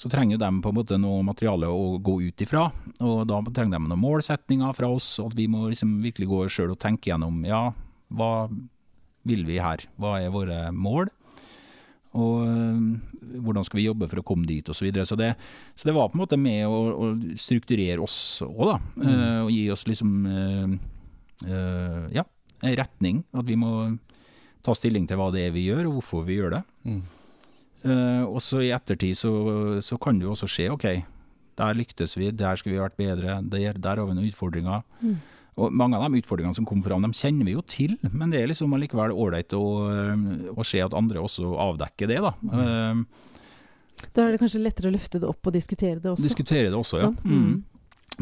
så 0.00 0.10
trenger 0.12 0.40
de 0.40 0.48
på 0.64 0.72
en 0.72 0.78
måte 0.78 0.96
noe 1.00 1.20
materiale 1.28 1.68
å 1.68 1.98
gå 2.00 2.18
ut 2.24 2.44
ifra. 2.44 2.70
Og 3.04 3.26
da 3.28 3.42
trenger 3.52 3.76
de 3.76 3.84
noen 3.84 4.00
målsetninger 4.00 4.72
fra 4.80 4.88
oss, 4.96 5.18
og 5.20 5.34
at 5.34 5.36
vi 5.36 5.50
må 5.52 5.66
liksom 5.68 5.98
virkelig 6.00 6.30
gå 6.32 6.46
sjøl 6.56 6.72
og 6.72 6.80
tenke 6.80 7.12
gjennom 7.12 7.44
ja, 7.44 7.66
hva 8.16 8.32
vil 9.28 9.44
vi 9.44 9.60
her? 9.60 9.84
Hva 10.00 10.22
er 10.24 10.32
våre 10.32 10.62
mål? 10.72 11.12
Og 12.18 12.44
øh, 12.44 13.38
hvordan 13.40 13.64
skal 13.64 13.80
vi 13.80 13.86
jobbe 13.86 14.08
for 14.10 14.20
å 14.20 14.26
komme 14.26 14.48
dit, 14.48 14.66
osv. 14.68 14.82
Så, 14.82 14.84
videre. 14.84 15.06
så, 15.08 15.16
det, 15.16 15.32
så 15.74 15.88
det 15.88 15.96
var 15.96 16.10
på 16.10 16.18
en 16.18 16.24
måte 16.24 16.38
med 16.40 16.66
å, 16.68 16.80
å 16.92 17.10
strukturere 17.40 18.02
oss 18.04 18.16
òg, 18.44 18.74
da. 18.74 18.76
eh, 19.06 19.40
og 19.46 19.52
gi 19.54 19.62
oss 19.72 19.86
liksom 19.88 20.12
uh, 20.28 20.74
uh, 21.48 22.04
ja, 22.12 22.26
en 22.60 22.76
retning. 22.78 23.22
At 23.32 23.48
vi 23.48 23.56
må 23.56 23.72
ta 24.62 24.76
stilling 24.76 25.08
til 25.08 25.18
hva 25.18 25.30
det 25.34 25.48
er 25.48 25.56
vi 25.56 25.66
gjør, 25.70 25.88
og 25.88 25.98
hvorfor 25.98 26.26
vi 26.28 26.38
gjør 26.38 26.58
det. 26.58 26.62
Mm. 26.86 27.02
Eh, 27.82 28.22
og 28.22 28.38
så 28.42 28.60
i 28.62 28.70
ettertid 28.74 29.18
så, 29.18 29.32
så 29.82 29.98
kan 30.02 30.18
det 30.18 30.28
jo 30.28 30.36
også 30.36 30.48
skje, 30.50 30.68
OK, 30.70 30.86
der 31.58 31.76
lyktes 31.76 32.14
vi, 32.18 32.30
der 32.30 32.58
skulle 32.58 32.76
vi 32.76 32.82
vært 32.82 32.98
bedre, 32.98 33.40
der, 33.50 33.78
der 33.78 33.98
har 33.98 34.06
vi 34.08 34.16
noen 34.16 34.30
utfordringer. 34.30 34.84
Mm. 35.02 35.16
Og 35.60 35.72
mange 35.76 35.98
av 35.98 36.06
de 36.10 36.20
utfordringene 36.22 36.54
som 36.56 36.64
kom 36.64 36.80
fram, 36.82 37.02
de 37.04 37.10
kjenner 37.12 37.44
vi 37.44 37.52
jo 37.52 37.60
til, 37.68 37.98
men 38.12 38.30
det 38.32 38.40
er 38.40 38.46
liksom 38.48 38.72
allikevel 38.72 39.12
ålreit 39.12 39.52
å, 39.52 39.64
eh, 39.92 40.52
å 40.56 40.64
se 40.64 40.80
at 40.80 40.94
andre 40.96 41.20
også 41.20 41.50
avdekker 41.60 42.08
det, 42.08 42.20
da. 42.24 42.32
Eh, 42.52 43.02
Da 44.14 44.22
er 44.26 44.32
det 44.32 44.40
kanskje 44.40 44.62
lettere 44.64 44.88
å 44.88 44.94
løfte 44.96 45.20
det 45.20 45.28
opp 45.28 45.46
og 45.46 45.52
diskutere 45.54 46.00
det 46.00 46.10
også. 46.10 46.24
Diskutere 46.24 46.70
det 46.72 46.78
også, 46.78 46.98
ja. 46.98 47.10
Sant? 47.12 47.20
Mm. 47.24 47.62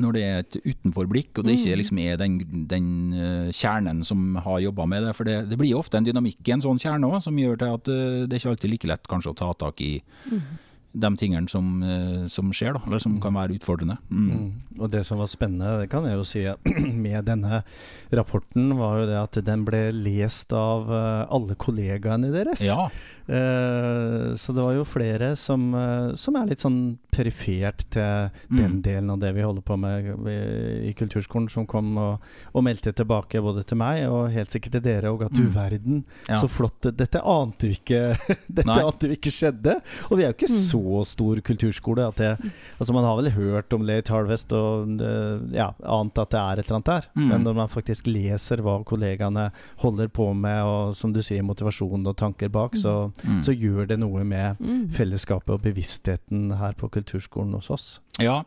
Når 0.00 0.12
det 0.12 0.22
er 0.22 0.38
et 0.42 0.56
utenforblikk, 0.64 1.38
og 1.38 1.44
det 1.46 1.54
ikke 1.58 1.72
Mm. 1.72 1.78
liksom 1.80 1.98
er 1.98 2.16
den, 2.16 2.66
den 2.68 3.12
eh, 3.14 3.50
kjernen 3.50 4.04
som 4.04 4.36
har 4.36 4.60
jobba 4.60 4.86
med 4.86 5.02
det. 5.04 5.14
For 5.16 5.24
det, 5.24 5.48
det 5.48 5.58
blir 5.58 5.74
ofte 5.78 5.94
en 5.98 6.04
dynamikk 6.04 6.46
i 6.46 6.52
en 6.52 6.60
sånn 6.62 6.78
kjerne 6.78 7.08
òg, 7.10 7.22
som 7.22 7.34
gjør 7.36 7.58
til 7.58 7.74
at 7.74 7.84
det 7.84 8.32
er 8.32 8.38
ikke 8.38 8.50
alltid 8.54 8.70
like 8.70 8.86
lett 8.86 9.08
kanskje 9.08 9.32
å 9.32 9.36
ta 9.36 9.52
tak 9.54 9.80
i 9.80 10.02
Mm. 10.30 10.42
De 10.92 11.10
tingene 11.16 11.48
som, 11.48 11.82
eh, 11.82 12.26
som 12.26 12.50
skjer, 12.52 12.74
da, 12.74 12.80
eller 12.86 12.98
som 12.98 13.20
kan 13.22 13.34
være 13.34 13.54
utfordrende. 13.58 13.98
Mm. 14.10 14.30
Mm. 14.30 14.50
Og 14.80 14.90
det 14.90 15.04
som 15.06 15.18
var 15.18 15.26
spennende, 15.30 15.80
det 15.82 15.90
kan 15.92 16.04
jeg 16.04 16.16
jo 16.18 16.24
si 16.26 16.42
med 17.06 17.24
denne 17.30 17.62
rapporten, 18.12 18.72
var 18.78 18.98
jo 19.00 19.06
det 19.06 19.20
at 19.22 19.40
den 19.46 19.64
ble 19.64 19.90
lest 19.94 20.52
av 20.52 20.90
eh, 20.90 21.26
alle 21.30 21.54
kollegaene 21.54 22.32
deres. 22.34 22.64
Ja, 22.66 22.88
Eh, 23.30 24.34
så 24.34 24.50
det 24.52 24.62
var 24.64 24.72
jo 24.74 24.82
flere 24.88 25.28
som, 25.38 25.68
som 26.18 26.34
er 26.40 26.48
litt 26.50 26.64
sånn 26.64 26.96
perifert 27.14 27.84
til 27.94 28.30
den 28.50 28.80
Mm. 28.80 28.82
delen 28.82 29.10
av 29.12 29.20
det 29.22 29.30
vi 29.36 29.44
holder 29.44 29.62
på 29.62 29.76
med 29.78 30.08
i- 30.26 30.92
kulturskolen, 30.98 31.48
som 31.48 31.64
kom 31.66 31.96
og, 31.96 32.20
og 32.54 32.64
meldte 32.64 32.90
tilbake 32.92 33.38
både 33.40 33.62
til 33.64 33.78
meg 33.78 34.02
og 34.08 34.32
helt 34.34 34.50
sikkert 34.50 34.72
til 34.72 34.80
dere, 34.82 35.12
og 35.12 35.22
at 35.22 35.32
du 35.32 35.42
Mm. 35.46 35.52
verden, 35.54 36.04
ja. 36.28 36.40
så 36.40 36.48
flott 36.50 36.80
Dette 36.96 37.20
ante 37.22 37.68
vi 37.70 37.76
ikke 37.78 38.18
Dette 38.50 38.80
ante 38.82 39.06
vi 39.08 39.14
ikke 39.16 39.30
skjedde. 39.30 39.76
Og 40.10 40.16
vi 40.18 40.24
er 40.24 40.32
jo 40.32 40.34
ikke 40.34 40.50
Mm. 40.50 40.58
Så 40.80 41.00
stor 41.06 41.40
kulturskole 41.44 42.06
at 42.08 42.16
det 42.20 42.30
Altså 42.80 42.92
Man 42.96 43.04
har 43.04 43.16
vel 43.20 43.30
hørt 43.34 43.72
om 43.76 43.82
Late 43.86 44.12
Harvest 44.12 44.52
og 44.56 45.00
eh, 45.04 45.40
ja, 45.56 45.70
ant 45.84 46.18
at 46.18 46.30
det 46.32 46.40
er 46.40 46.58
et 46.62 46.66
eller 46.66 46.78
annet 46.80 46.90
der. 46.90 47.08
Mm. 47.14 47.28
Men 47.28 47.44
når 47.44 47.54
man 47.60 47.68
faktisk 47.72 48.06
leser 48.06 48.62
hva 48.64 48.78
kollegaene 48.84 49.50
holder 49.82 50.08
på 50.08 50.30
med, 50.34 50.62
og 50.64 50.94
som 50.96 51.12
du 51.12 51.20
sier, 51.22 51.42
motivasjon 51.46 52.06
og 52.06 52.16
tanker 52.16 52.48
bak, 52.48 52.76
så, 52.76 53.10
Mm. 53.20 53.40
så 53.44 53.52
gjør 53.52 53.86
det 53.88 53.98
noe 54.00 54.24
med 54.24 54.56
Mm. 54.60 54.88
fellesskapet 54.90 55.50
og 55.54 55.62
bevisstheten 55.62 56.56
her 56.58 56.72
på 56.72 56.88
kulturskolen 56.90 57.52
hos 57.54 57.70
oss. 57.70 58.00
Ja, 58.18 58.42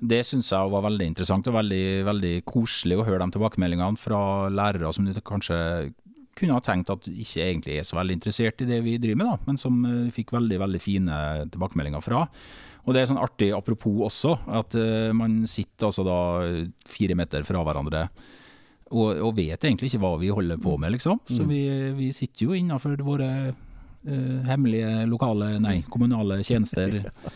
det 0.00 0.24
syns 0.26 0.50
jeg 0.50 0.70
var 0.70 0.82
veldig 0.82 1.06
interessant 1.06 1.46
og 1.48 1.54
veldig, 1.54 2.04
veldig 2.06 2.44
koselig 2.46 2.98
å 2.98 3.04
høre 3.06 3.24
de 3.26 3.34
tilbakemeldingene 3.36 3.98
fra 3.98 4.48
lærere 4.48 4.92
som 4.94 5.04
du 5.04 5.12
kanskje 5.20 5.92
kunne 6.38 6.56
ha 6.56 6.62
tenkt 6.64 6.90
at 6.94 7.06
ikke 7.10 7.44
egentlig 7.44 7.76
er 7.80 7.86
så 7.88 7.98
veldig 7.98 8.16
interessert 8.18 8.62
i 8.64 8.68
det 8.70 8.80
vi 8.86 8.96
driver 9.02 9.20
med, 9.22 9.30
da, 9.32 9.36
men 9.50 9.60
som 9.60 9.78
eh, 9.88 10.08
fikk 10.14 10.32
veldig 10.36 10.58
veldig 10.64 10.80
fine 10.82 11.20
tilbakemeldinger 11.52 12.04
fra. 12.04 12.24
Og 12.88 12.94
det 12.96 13.02
er 13.02 13.10
sånn 13.10 13.20
artig 13.20 13.50
apropos 13.52 14.00
også, 14.08 14.36
at 14.62 14.74
eh, 14.80 15.10
man 15.12 15.42
sitter 15.50 15.90
altså 15.90 16.06
da 16.08 16.18
fire 16.88 17.18
meter 17.18 17.44
fra 17.44 17.60
hverandre 17.66 18.06
og, 18.88 19.18
og 19.20 19.34
vet 19.36 19.60
egentlig 19.68 19.90
ikke 19.90 20.00
hva 20.00 20.14
vi 20.22 20.30
holder 20.32 20.56
på 20.64 20.78
med, 20.80 20.94
liksom. 20.96 21.18
Så 21.28 21.42
Mm. 21.44 21.48
vi, 21.52 21.62
vi 21.98 22.06
sitter 22.16 22.46
jo 22.48 22.54
innafor 22.56 22.96
våre 23.04 23.54
Uh, 24.08 24.38
hemmelige 24.46 25.02
lokale, 25.10 25.58
nei, 25.60 25.80
kommunale 25.90 26.36
tjenester 26.46 26.92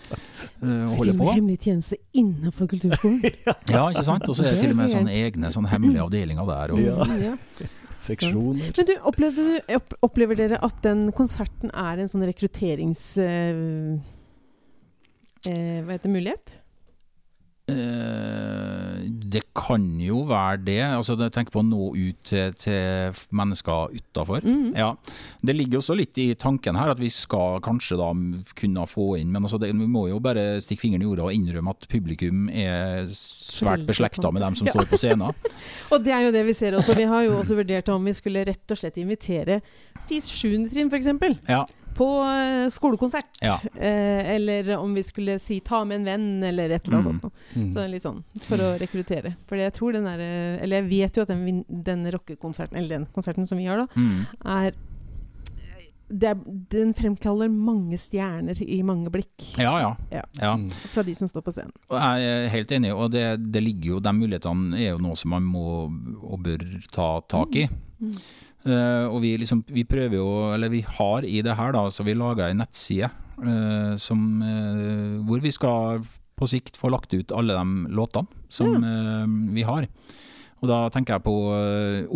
uh, 0.63 0.93
holder 0.95 1.17
på. 1.19 1.27
hemmelig 1.35 1.59
tjeneste 1.67 1.99
innenfor 2.17 2.69
kulturskolen. 2.71 3.19
Ja, 3.75 3.89
ikke 3.91 4.05
sant? 4.07 4.29
Og 4.31 4.39
så 4.39 4.47
er 4.47 4.55
det 4.55 4.61
til 4.63 4.71
og 4.71 4.79
med 4.79 4.93
sånne 4.95 5.11
egne 5.11 5.51
sånne 5.53 5.73
hemmelige 5.75 6.05
avdelinger 6.07 6.47
der. 6.49 6.73
Og, 6.73 6.81
Ja. 6.87 7.67
Ja. 7.93 7.99
Seksjoner. 8.03 8.73
Men 8.77 8.89
du, 8.89 8.95
opplevde 9.09 9.45
du, 9.47 9.75
opp, 9.77 9.95
opplever 10.09 10.39
dere 10.39 10.61
at 10.65 10.81
den 10.85 11.07
konserten 11.17 11.71
er 11.71 12.03
en 12.03 12.11
sånn 12.11 12.25
rekrutterings... 12.29 13.05
Eh, 13.21 13.63
eh, 15.49 15.79
hva 15.85 15.95
heter 15.95 16.09
det, 16.09 16.15
mulighet? 16.17 16.57
Eh, 17.71 18.92
det 19.33 19.43
kan 19.57 19.85
jo 20.01 20.23
være 20.29 20.59
det. 20.67 20.79
Altså, 20.85 21.17
Tenk 21.33 21.51
på 21.55 21.61
å 21.63 21.65
nå 21.67 21.89
ut 21.97 22.19
til, 22.29 22.53
til 22.61 23.17
mennesker 23.35 23.95
utafor. 23.97 24.45
Mm. 24.45 24.71
Ja, 24.77 24.91
Det 25.43 25.55
ligger 25.57 25.81
også 25.81 25.97
litt 25.99 26.19
i 26.21 26.27
tanken 26.39 26.77
her 26.79 26.93
at 26.93 27.01
vi 27.01 27.09
skal 27.13 27.61
kanskje 27.65 27.97
da 28.01 28.11
kunne 28.59 28.85
få 28.91 29.07
inn 29.21 29.33
Men 29.33 29.43
altså 29.47 29.59
det, 29.63 29.71
vi 29.77 29.89
må 29.89 30.07
jo 30.11 30.21
bare 30.23 30.59
stikke 30.63 30.85
fingeren 30.85 31.05
i 31.05 31.09
jorda 31.09 31.27
og 31.29 31.37
innrømme 31.37 31.73
at 31.75 31.89
publikum 31.93 32.47
er 32.53 33.07
svært 33.13 33.87
beslekta 33.89 34.31
med 34.33 34.43
dem 34.45 34.55
som 34.59 34.69
Ja. 34.69 34.77
står 34.77 34.89
på 34.93 35.01
scenen. 35.01 35.33
Og 35.93 36.05
det 36.05 36.13
er 36.15 36.27
jo 36.27 36.33
det 36.35 36.45
vi 36.49 36.55
ser 36.57 36.77
også. 36.79 36.95
Vi 36.97 37.09
har 37.09 37.25
jo 37.27 37.39
også 37.41 37.57
vurdert 37.59 37.89
om 37.93 38.05
vi 38.09 38.13
skulle 38.17 38.45
rett 38.49 38.73
og 38.75 38.79
slett 38.81 38.99
invitere 39.03 39.61
SIS 40.07 40.29
7. 40.29 40.69
trinn 40.73 40.91
f.eks. 40.93 41.09
Ja, 41.49 41.65
på 41.97 42.07
eh, 42.25 42.69
skolekonsert. 42.73 43.41
Ja. 43.43 43.59
Eh, 43.75 44.35
eller 44.37 44.77
om 44.79 44.95
vi 44.95 45.03
skulle 45.03 45.39
si 45.39 45.61
'ta 45.61 45.85
med 45.85 46.01
en 46.01 46.05
venn', 46.05 46.45
eller 46.49 46.71
et 46.71 46.87
eller 46.89 46.99
annet 46.99 47.13
Mm. 47.13 47.21
sånt. 47.21 47.33
Mm. 47.57 47.73
Så 47.73 47.75
det 47.75 47.85
er 47.85 47.89
litt 47.89 48.03
sånn, 48.03 48.23
For 48.49 48.57
å 48.57 48.79
rekruttere. 48.79 49.37
For 49.47 49.57
jeg 49.57 49.73
tror 49.73 49.93
den 49.93 50.05
der, 50.05 50.21
eh, 50.21 50.63
Eller 50.63 50.83
jeg 50.83 50.89
vet 50.91 51.17
jo 51.17 51.23
at 51.23 51.29
den, 51.29 51.65
den 51.69 52.07
rockekonserten, 52.11 52.77
eller 52.77 52.89
den 52.99 53.07
konserten 53.15 53.47
som 53.47 53.59
vi 53.59 53.67
har, 53.67 53.77
da, 53.77 53.87
mm. 53.97 54.27
er 54.45 54.73
det 56.13 56.29
er, 56.29 56.35
Den 56.69 56.93
fremkaller 56.95 57.49
mange 57.49 57.97
stjerner 57.97 58.61
i 58.63 58.83
mange 58.83 59.11
blikk 59.11 59.57
ja. 59.57 59.73
ja. 59.81 59.97
Ja. 60.13 60.23
ja. 60.41 60.55
Mm. 60.57 60.69
fra 60.93 61.03
de 61.03 61.15
som 61.15 61.29
står 61.29 61.41
på 61.47 61.53
scenen. 61.55 61.73
Jeg 61.91 62.27
er 62.29 62.49
helt 62.53 62.71
enig, 62.77 62.93
og 62.95 63.11
det, 63.15 63.53
det 63.53 63.63
ligger 63.63 63.95
jo, 63.95 64.01
de 64.01 64.13
mulighetene 64.13 64.77
er 64.77 64.91
jo 64.93 64.99
noe 64.99 65.17
som 65.17 65.31
man 65.31 65.43
må 65.43 65.65
og 66.23 66.43
bør 66.45 66.59
ta 66.93 67.21
tak 67.33 67.57
i. 67.57 67.69
Mm. 68.03 68.17
Eh, 68.63 69.07
og 69.11 69.19
vi, 69.25 69.35
liksom, 69.41 69.65
vi 69.75 69.83
prøver 69.89 70.21
jo, 70.21 70.29
eller 70.55 70.71
vi 70.71 70.85
har 70.87 71.27
i 71.27 71.41
det 71.43 71.57
her, 71.59 71.75
da, 71.75 71.87
så 71.91 72.07
vi 72.07 72.15
lager 72.15 72.49
en 72.49 72.61
nettside 72.63 73.11
uh, 73.43 73.95
som, 73.99 74.21
uh, 74.39 75.19
hvor 75.27 75.43
vi 75.43 75.51
skal 75.51 76.05
på 76.39 76.49
sikt 76.51 76.79
få 76.79 76.93
lagt 76.95 77.15
ut 77.15 77.35
alle 77.35 77.55
de 77.55 77.95
låtene 77.95 78.47
som 78.51 78.83
eh, 78.83 79.27
vi 79.55 79.63
har. 79.67 79.87
Og 80.63 80.71
da 80.71 80.79
tenker 80.95 81.15
jeg 81.17 81.25
på 81.27 81.35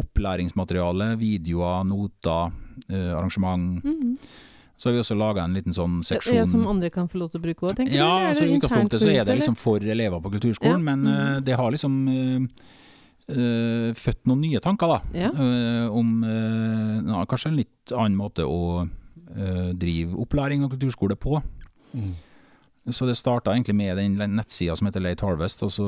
opplæringsmateriale, 0.00 1.12
videoer, 1.20 1.84
noter, 1.86 2.50
arrangement. 2.90 3.84
Mm. 3.84 4.16
Så 4.76 4.88
har 4.88 4.96
vi 4.96 5.00
også 5.00 5.16
laga 5.16 5.44
en 5.46 5.54
liten 5.56 5.74
sånn 5.76 6.00
seksjon 6.04 6.36
Ja, 6.36 6.46
som 6.48 6.66
andre 6.68 6.90
kan 6.92 7.08
få 7.08 7.20
lov 7.22 7.30
til 7.32 7.40
å 7.40 7.44
bruke 7.46 7.64
òg, 7.64 7.76
tenker 7.78 7.94
du? 7.94 7.98
ja, 7.98 8.10
altså 8.28 8.44
I 8.44 8.56
utgangspunktet 8.58 9.02
så 9.02 9.12
er 9.12 9.24
det 9.24 9.38
liksom 9.38 9.56
for 9.58 9.80
elever 9.80 10.20
på 10.20 10.32
kulturskolen, 10.34 10.82
Ja, 10.82 10.82
men 10.90 11.06
eh, 11.12 11.38
det 11.46 11.56
har 11.56 11.72
liksom 11.72 11.94
eh, 13.28 13.88
eh, 13.88 13.94
født 13.94 14.26
noen 14.26 14.40
nye 14.40 14.60
tanker, 14.60 14.86
da. 14.86 15.00
Ja. 15.16 15.30
Uh, 15.34 15.90
om 15.96 16.22
uh, 16.24 17.02
ja, 17.02 17.24
kanskje 17.26 17.52
en 17.52 17.58
litt 17.60 17.92
annen 17.94 18.16
måte 18.18 18.46
å 18.46 18.86
eh, 19.36 19.72
drive 19.74 20.16
opplæring 20.22 20.64
og 20.64 20.72
kulturskole 20.74 21.16
på. 21.16 21.40
Mm. 21.92 22.14
Så 22.90 23.06
det 23.08 23.16
starta 23.18 23.50
egentlig 23.50 23.74
med 23.74 23.98
den 23.98 24.36
nettsida 24.38 24.76
som 24.78 24.86
heter 24.86 25.02
Late 25.02 25.26
Harvest, 25.26 25.62
og 25.66 25.72
så 25.74 25.86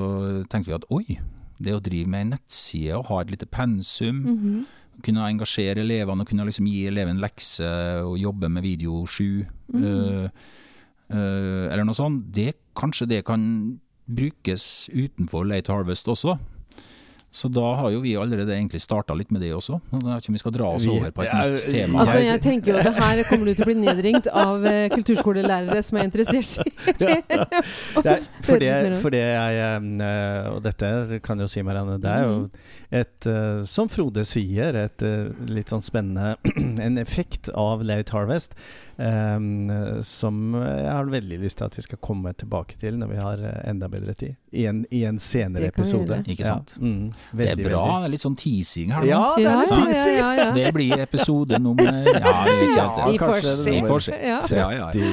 tenkte 0.50 0.72
vi 0.72 0.76
at 0.78 0.86
oi, 0.90 1.18
det 1.62 1.74
å 1.74 1.82
drive 1.82 2.10
med 2.10 2.24
en 2.24 2.32
nettside 2.36 2.96
og 2.98 3.06
ha 3.10 3.20
et 3.22 3.30
lite 3.30 3.46
pensum, 3.46 4.24
Mhm. 4.24 4.66
kunne 5.02 5.28
engasjere 5.30 5.78
elevene 5.78 6.22
og 6.22 6.28
kunne 6.28 6.44
liksom 6.46 6.66
gi 6.66 6.86
eleven 6.86 7.20
lekse 7.22 8.02
og 8.02 8.18
jobbe 8.18 8.48
med 8.48 8.62
video 8.62 9.06
7, 9.06 9.46
-hmm. 9.72 9.84
uh, 9.84 10.28
uh, 11.14 11.72
eller 11.72 11.84
noe 11.84 11.94
sånt, 11.94 12.34
det, 12.34 12.54
kanskje 12.74 13.06
det 13.06 13.24
kan 13.24 13.78
brukes 14.08 14.90
utenfor 14.92 15.44
Late 15.44 15.72
Harvest 15.72 16.08
også. 16.08 16.38
Så 17.38 17.48
da 17.54 17.68
har 17.78 17.92
jo 17.94 18.00
vi 18.02 18.16
allerede 18.18 18.50
egentlig 18.56 18.80
starta 18.82 19.14
litt 19.14 19.30
med 19.34 19.44
det 19.44 19.52
også. 19.54 19.76
Nå 19.92 20.00
vet 20.00 20.08
jeg 20.10 20.22
ikke 20.24 20.32
om 20.32 20.38
vi 20.38 20.42
skal 20.42 20.54
dra 20.56 20.70
oss 20.74 20.86
over 20.90 21.12
på 21.14 21.22
et 21.22 21.28
Ja, 21.30 21.44
nytt 21.52 21.66
tema. 21.70 22.00
Altså, 22.02 22.16
Jeg- 22.18 22.26
jeg 22.32 22.42
tenker 22.48 22.72
jo 22.72 22.78
at 22.82 22.98
her 22.98 23.22
kommer 23.28 23.46
du 23.46 23.54
til 23.54 23.64
å 23.64 23.68
bli 23.70 23.76
nedringt 23.78 24.26
av 24.32 24.66
eh, 24.66 24.88
kulturskolelærere 24.96 25.82
som 25.86 25.98
er 26.00 26.08
interessert 26.08 26.58
i 26.58 26.64
å 26.88 28.02
Det 28.02 28.10
er, 28.10 28.26
for, 28.42 28.58
det, 28.58 28.72
for 29.02 29.14
det 29.14 29.22
jeg 29.22 29.60
eh, 29.62 30.50
Og 30.50 30.62
dette 30.66 31.20
kan 31.22 31.38
jo 31.38 31.46
si 31.50 31.62
Marianne, 31.62 31.98
det 32.02 32.10
er 32.10 32.26
jo 32.26 32.50
et 32.90 33.26
eh, 33.30 33.62
Som 33.68 33.88
Frode 33.92 34.24
sier, 34.26 34.74
et 34.74 35.06
litt 35.46 35.70
sånn 35.70 35.84
spennende 35.84 36.34
En 36.88 36.98
effekt 36.98 37.50
av 37.54 37.84
Late 37.86 38.12
Harvest 38.16 38.54
som 38.98 40.38
jeg 40.58 40.88
har 40.90 41.06
veldig 41.06 41.36
lyst 41.38 41.60
til 41.60 41.68
at 41.68 41.76
vi 41.78 41.84
skal 41.86 42.00
komme 42.02 42.32
tilbake 42.34 42.74
til 42.80 42.96
når 42.98 43.12
vi 43.12 43.20
har 43.22 43.42
enda 43.70 43.86
bedre 43.92 44.14
tid. 44.18 44.34
I 44.50 44.64
en, 44.66 44.80
i 44.90 45.04
en 45.06 45.20
senere 45.22 45.68
Det 45.68 45.74
episode. 45.76 46.18
Ikke 46.26 46.48
sant? 46.48 46.74
Ja, 46.80 46.82
mm, 46.82 47.12
Det 47.30 47.48
er 47.52 47.58
bra, 47.58 47.82
veldig. 47.82 48.00
det 48.02 48.08
er 48.08 48.12
litt 48.14 48.24
sånn 48.24 48.36
teasing 48.38 48.92
her 48.94 49.04
nå. 49.04 49.08
Ja, 49.10 49.22
det 49.36 49.46
er 49.50 49.58
litt 49.60 49.72
ja, 49.72 49.78
teasing! 49.82 50.16
ja, 50.18 50.28
ja. 50.38 50.46
Det 50.56 50.72
blir 50.76 51.02
episode 51.04 51.60
nummer 51.62 51.88
Ja, 51.88 52.34
vi 52.44 52.54
vet 52.54 52.70
ikke 52.70 52.78
helt 52.78 52.78
Ja, 52.78 52.86
det. 52.96 53.08
Vi 53.08 53.18
får 53.22 53.40
se. 53.44 53.70
Vi 53.70 53.82
får 53.86 54.04
se. 54.06 54.18
Ja. 54.18 54.38
Ja, 54.58 54.68
ja, 54.72 54.88
ja. 54.94 55.08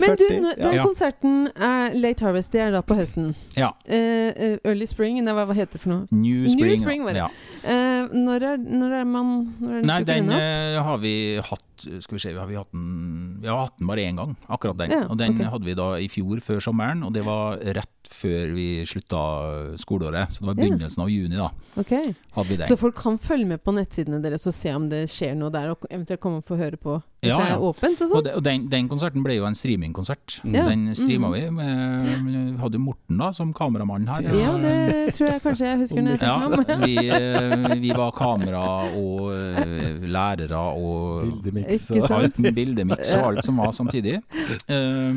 Men 0.00 0.16
du, 0.20 0.26
den 0.62 0.78
konserten 0.80 1.36
er 1.54 1.96
Late 1.98 2.26
Harvest, 2.26 2.52
det 2.54 2.64
er 2.64 2.72
da 2.74 2.82
på 2.86 2.96
høsten. 2.98 3.32
Ja. 3.58 3.72
Eh, 3.84 4.30
eh, 4.32 4.56
early 4.64 4.88
Spring, 4.90 5.20
nei, 5.24 5.34
hva, 5.36 5.46
hva 5.48 5.56
heter 5.56 5.76
det 5.76 5.82
for 5.84 5.94
noe? 5.94 6.08
New 6.14 6.48
Spring. 6.48 6.72
New 6.72 6.80
Spring 6.80 7.04
var 7.06 7.18
det. 7.18 7.24
Ja. 7.24 7.28
Eh, 7.64 8.14
når, 8.14 8.48
er, 8.52 8.64
når 8.64 8.98
er 9.00 9.06
man 9.08 9.34
når 9.60 9.78
er 9.80 9.86
Nei, 9.88 10.00
den 10.08 10.32
eh, 10.34 10.78
har 10.84 10.98
vi 11.00 11.14
hatt 11.40 11.86
Skal 12.04 12.18
vi 12.18 12.20
se, 12.22 12.32
har 12.36 12.48
vi 12.48 12.58
hatt 12.58 12.68
den 12.74 13.38
Vi 13.42 13.48
har 13.48 13.64
hatt 13.64 13.78
den 13.80 13.88
bare 13.88 14.04
én 14.04 14.20
gang, 14.20 14.34
akkurat 14.48 14.78
den. 14.80 14.92
Ja, 14.94 15.04
og 15.08 15.18
den 15.20 15.36
okay. 15.36 15.48
hadde 15.52 15.68
vi 15.68 15.76
da 15.78 15.88
i 16.00 16.08
fjor 16.12 16.42
før 16.44 16.62
sommeren, 16.64 17.04
og 17.06 17.14
det 17.16 17.24
var 17.26 17.60
rett 17.76 18.03
før 18.10 18.52
vi 18.54 18.66
slutta 18.86 19.76
skoleåret. 19.80 20.32
Så 20.32 20.40
det 20.40 20.46
var 20.46 20.54
Ja. 20.54 20.68
begynnelsen 20.68 21.02
av 21.02 21.10
juni, 21.10 21.36
da. 21.36 21.50
Okay. 21.76 22.14
Hadde 22.34 22.48
vi. 22.48 22.56
Så 22.66 22.76
folk 22.76 22.94
kan 22.94 23.18
følge 23.18 23.46
med 23.46 23.62
på 23.62 23.72
nettsidene 23.72 24.22
deres 24.22 24.46
og 24.46 24.54
se 24.54 24.72
om 24.74 24.88
det 24.88 25.08
skjer 25.08 25.34
noe 25.36 25.50
der, 25.50 25.70
og 25.70 25.86
eventuelt 25.90 26.20
komme 26.20 26.36
og 26.36 26.44
få 26.44 26.56
høre 26.56 26.76
på 26.76 27.02
hvis 27.24 27.30
Ja, 27.30 27.38
det 27.38 27.48
ja. 27.48 27.54
er 27.54 27.60
åpent 27.60 28.02
og 28.02 28.04
Og, 28.04 28.10
sånn? 28.10 28.24
de, 28.24 28.32
og 28.36 28.42
den, 28.44 28.68
den 28.68 28.88
konserten 28.88 29.22
ble 29.24 29.36
jo 29.38 29.46
en 29.46 29.54
streamingkonsert. 29.54 30.40
Ja. 30.44 30.66
Den 30.68 30.94
streama 30.94 31.28
mm. 31.28 31.34
vi. 31.34 31.50
Med, 31.50 32.58
hadde 32.60 32.76
jo 32.76 32.82
Morten 32.84 33.18
da 33.18 33.30
som 33.32 33.52
kameramann 33.56 34.06
her. 34.08 34.22
Ja, 34.34 34.52
det 34.60 35.14
tror 35.16 35.30
jeg 35.32 35.40
kanskje 35.42 35.70
jeg 35.70 35.78
husker 35.78 36.02
Ja, 36.20 36.76
vi, 36.84 36.96
eh, 37.08 37.74
vi 37.80 37.94
var 37.96 38.12
kamera 38.12 38.64
og 38.92 39.32
eh, 39.32 40.04
lærere 40.04 40.60
og 40.76 41.42
Bildemiks 41.42 41.90
og 41.90 42.10
alt, 42.10 42.36
bildemiks 42.54 43.14
og 43.14 43.26
alt 43.30 43.44
som 43.44 43.56
var 43.56 43.72
samtidig. 43.72 44.20
Eh, 44.68 45.14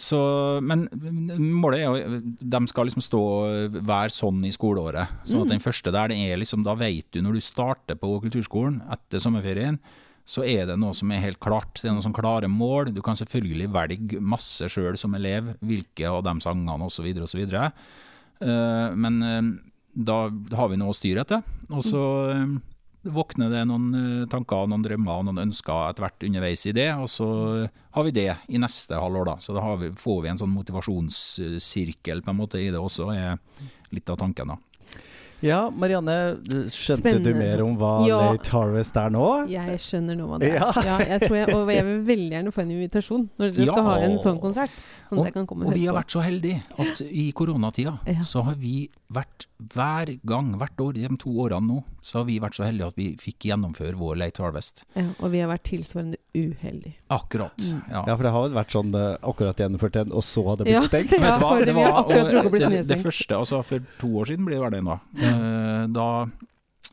så, 0.00 0.18
men 0.64 0.86
målet 1.60 1.80
er 1.80 1.88
jo 1.88 2.20
De 2.40 2.60
skal 2.70 2.86
liksom 2.88 3.02
stå 3.04 3.20
være 3.82 4.12
sånn 4.14 4.38
i 4.48 4.52
skoleåret. 4.54 5.08
Sånn 5.24 5.42
at 5.42 5.48
Mm. 5.50 5.52
den 5.56 5.60
første 5.64 5.92
der, 5.92 6.08
det 6.08 6.16
er 6.32 6.38
liksom 6.40 6.64
Da 6.64 6.74
vet 6.74 7.10
du 7.12 7.20
når 7.20 7.34
du 7.34 7.40
starter 7.40 7.94
på 8.00 8.20
kulturskolen 8.22 8.80
etter 8.90 9.18
sommerferien, 9.20 9.78
så 10.24 10.44
er 10.46 10.66
det 10.66 10.78
noe 10.78 10.94
som 10.94 11.10
er 11.10 11.18
helt 11.20 11.40
klart. 11.40 11.80
Det 11.82 11.88
er 11.90 11.92
noen 11.96 12.04
sånn 12.06 12.14
klare 12.14 12.46
mål. 12.48 12.92
Du 12.94 13.02
kan 13.02 13.16
selvfølgelig 13.16 13.68
velge 13.74 14.20
masse 14.20 14.62
sjøl 14.70 14.96
som 14.96 15.14
elev, 15.18 15.56
hvilke 15.60 16.06
av 16.08 16.22
de 16.22 16.34
sangene 16.40 16.78
osv. 16.86 17.08
osv. 17.24 17.42
Uh, 18.42 18.94
men 18.94 19.22
eh, 19.22 19.42
da 19.94 20.30
har 20.56 20.68
vi 20.70 20.76
noe 20.80 20.90
å 20.94 20.96
styre 20.96 21.20
etter. 21.26 21.42
Og 21.70 21.82
så 21.84 22.04
eh, 22.32 22.46
våkner 23.04 23.50
det 23.50 23.64
noen 23.66 23.86
eh, 24.22 24.26
tanker, 24.30 24.66
noen 24.70 24.82
drømmer 24.84 25.18
og 25.18 25.24
noen 25.26 25.42
ønsker 25.48 25.88
etter 25.90 26.04
hvert 26.06 26.26
underveis 26.28 26.66
i 26.66 26.72
det. 26.76 26.88
Og 26.96 27.08
så 27.10 27.28
har 27.96 28.04
vi 28.04 28.10
det 28.14 28.28
i 28.48 28.58
neste 28.62 28.94
halvår, 28.94 29.24
da. 29.26 29.36
Så 29.42 29.54
da 29.56 29.60
har 29.64 29.76
vi, 29.80 29.90
får 29.90 30.22
vi 30.22 30.28
en 30.32 30.38
sånn 30.38 30.54
motivasjonssirkel 30.54 32.22
på 32.22 32.30
en 32.30 32.36
måte 32.38 32.60
i 32.62 32.70
det 32.70 32.78
også, 32.80 33.10
er 33.14 33.38
litt 33.92 34.08
av 34.10 34.20
tanken. 34.22 34.54
da. 34.54 34.58
Ja, 35.42 35.64
Marianne, 35.74 36.36
skjønte 36.70 37.16
du 37.18 37.32
mer 37.34 37.64
om 37.64 37.72
hva 37.76 38.06
Ja. 38.06 38.20
Late 38.30 38.52
Harvest 38.54 38.94
er 38.96 39.10
nå? 39.10 39.48
Jeg 39.50 39.74
skjønner 39.82 40.14
nå 40.14 40.28
hva 40.30 40.38
det 40.38 40.52
er. 40.52 40.60
Ja. 40.60 40.68
Ja. 40.86 40.98
jeg 41.16 41.20
tror 41.24 41.34
jeg, 41.40 41.48
og 41.56 41.72
jeg 41.74 41.84
vil 41.88 41.98
veldig 42.06 42.30
gjerne 42.36 42.52
få 42.54 42.62
en 42.62 42.70
invitasjon 42.70 43.24
når 43.40 43.50
dere 43.56 43.66
Ja. 43.66 43.72
skal 43.72 43.82
ha 43.88 43.96
en 44.06 44.14
sånn 44.22 44.38
konsert. 44.40 44.70
Sånn 45.10 45.18
at 45.18 45.24
jeg 45.32 45.34
kan 45.34 45.46
komme 45.50 45.66
og 45.66 45.72
Og 45.72 45.74
vi 45.74 45.86
har 45.86 45.94
på. 45.94 45.98
vært 45.98 46.14
så 46.14 46.22
heldige 46.22 46.62
at 46.78 47.00
i 47.10 47.32
koronatida 47.32 47.98
Ja. 48.06 48.22
så 48.22 48.44
har 48.44 48.54
vi 48.54 48.88
vært 49.14 49.46
hver 49.72 50.10
gang, 50.26 50.52
hvert 50.58 50.80
år, 50.82 50.92
de 50.96 51.08
to 51.22 51.30
årene 51.44 51.66
nå, 51.68 51.78
så 52.02 52.18
har 52.20 52.24
vi 52.28 52.38
vært 52.42 52.56
så 52.58 52.64
heldige 52.66 52.88
at 52.90 52.96
vi 52.98 53.06
fikk 53.20 53.46
gjennomføre 53.50 53.94
vår 54.00 54.16
Late 54.18 54.42
Harvest. 54.42 54.84
Ja, 54.98 55.04
og 55.20 55.30
vi 55.34 55.40
har 55.42 55.50
vært 55.52 55.64
tilsvarende 55.68 56.18
uheldige. 56.34 56.94
Akkurat. 57.14 57.56
Mm. 57.62 57.82
Ja. 57.92 58.02
Ja, 58.08 58.16
for 58.16 58.22
det 58.26 58.32
har 58.34 58.46
vel 58.48 58.56
vært 58.58 58.74
sånn 58.74 58.94
eh, 58.98 59.16
akkurat 59.32 59.62
gjennomført 59.62 60.00
en, 60.02 60.12
og 60.16 60.24
så 60.26 60.44
har 60.48 60.56
det 60.60 60.66
blitt 60.70 60.78
Ja. 60.80 60.86
stengt? 60.88 61.12
Ja, 61.22 61.36
for 61.38 61.64
det 61.64 61.74
var- 61.76 61.92
akkurat 62.02 62.24
og 62.24 62.32
drukket 62.32 62.66
og 62.66 62.76
det, 62.76 62.82
det 62.88 63.00
første, 63.04 63.36
altså 63.38 63.62
for 63.64 63.86
to 64.00 64.12
år 64.22 64.32
siden 64.32 64.48
blir 64.48 64.58
det 64.58 64.64
vel 64.66 64.76
det 64.78 64.84
nå, 64.88 64.98
Eh, 65.22 65.86
da 65.92 66.08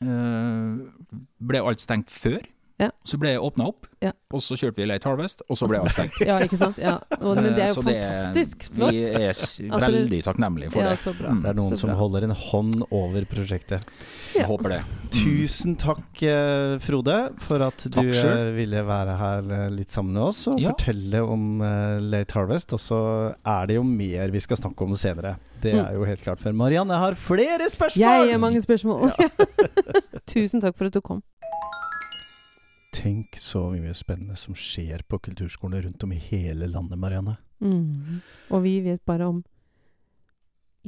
eh, 0.02 1.16
ble 1.50 1.62
alt 1.66 1.84
stengt 1.84 2.12
før. 2.14 2.42
Ja. 2.80 2.90
Så 3.04 3.18
ble 3.20 3.34
jeg 3.34 3.42
åpna 3.44 3.66
opp, 3.68 3.88
Ja. 4.02 4.14
og 4.32 4.40
så 4.40 4.56
kjørte 4.56 4.76
vi 4.80 4.86
Late 4.88 5.04
Harvest, 5.10 5.42
og 5.50 5.58
så 5.60 5.68
ble 5.68 5.76
jeg 5.82 5.84
avstengt. 5.90 6.14
stengt. 6.16 6.28
Ja, 6.30 6.38
ikke 6.40 6.58
sant? 6.62 6.78
Ja. 6.80 6.94
Og, 7.20 7.36
men 7.36 7.50
det 7.58 7.66
er 7.66 7.74
jo 7.74 7.82
fantastisk 7.84 8.70
flott. 8.72 8.94
Vi 8.96 9.02
er 9.04 9.82
veldig 9.84 10.20
takknemlige 10.24 10.72
for 10.72 10.82
Ja, 10.86 10.94
det. 10.94 11.00
så 11.02 11.12
bra. 11.18 11.34
Mm. 11.36 11.42
Det 11.44 11.50
er 11.52 11.58
noen 11.60 11.76
som 11.82 11.90
holder 12.00 12.24
en 12.30 12.32
hånd 12.32 12.86
over 12.96 13.26
prosjektet. 13.28 13.84
Jeg 14.38 14.46
håper 14.48 14.70
det. 14.78 14.80
Tusen 15.12 15.76
takk, 15.82 16.24
eh, 16.24 16.78
Frode, 16.80 17.18
for 17.44 17.66
at 17.68 17.84
du 17.92 18.00
selv. 18.14 18.48
eh, 18.48 18.54
ville 18.56 18.86
være 18.88 19.18
her 19.20 19.52
eh, 19.58 19.70
litt 19.76 19.92
sammen 19.92 20.14
med 20.16 20.24
oss 20.30 20.46
og 20.48 20.60
Ja. 20.64 20.72
fortelle 20.72 21.20
om 21.28 21.60
Late 22.08 22.38
Harvest. 22.40 22.72
Og 22.74 22.80
så 22.80 23.02
er 23.44 23.68
det 23.68 23.76
jo 23.76 23.84
mer 23.84 24.30
vi 24.32 24.40
skal 24.40 24.56
snakke 24.58 24.88
om 24.88 24.96
senere. 24.96 25.36
Det 25.60 25.74
Mm. 25.76 25.84
er 25.86 25.94
jo 26.00 26.06
helt 26.08 26.24
klart. 26.24 26.40
For 26.40 26.54
Marianne 26.54 26.96
har 26.96 27.14
flere 27.20 27.68
spørsmål! 27.68 28.00
Jeg 28.00 28.32
har 28.32 28.40
mange 28.40 28.62
spørsmål. 28.64 29.12
Tusen 30.30 30.62
takk 30.64 30.78
for 30.78 30.86
at 30.88 30.94
du 30.96 31.02
kom. 31.02 31.22
Tenk 33.00 33.38
så 33.40 33.62
mye 33.72 33.94
spennende 33.96 34.36
som 34.40 34.56
skjer 34.58 35.06
på 35.08 35.20
kulturskolene 35.24 35.86
rundt 35.86 36.04
om 36.04 36.12
i 36.12 36.20
hele 36.20 36.68
landet, 36.68 37.00
Marianne. 37.00 37.38
Mm. 37.64 38.20
Og 38.52 38.62
vi 38.66 38.80
vet 38.84 39.02
bare 39.08 39.28
om 39.32 39.40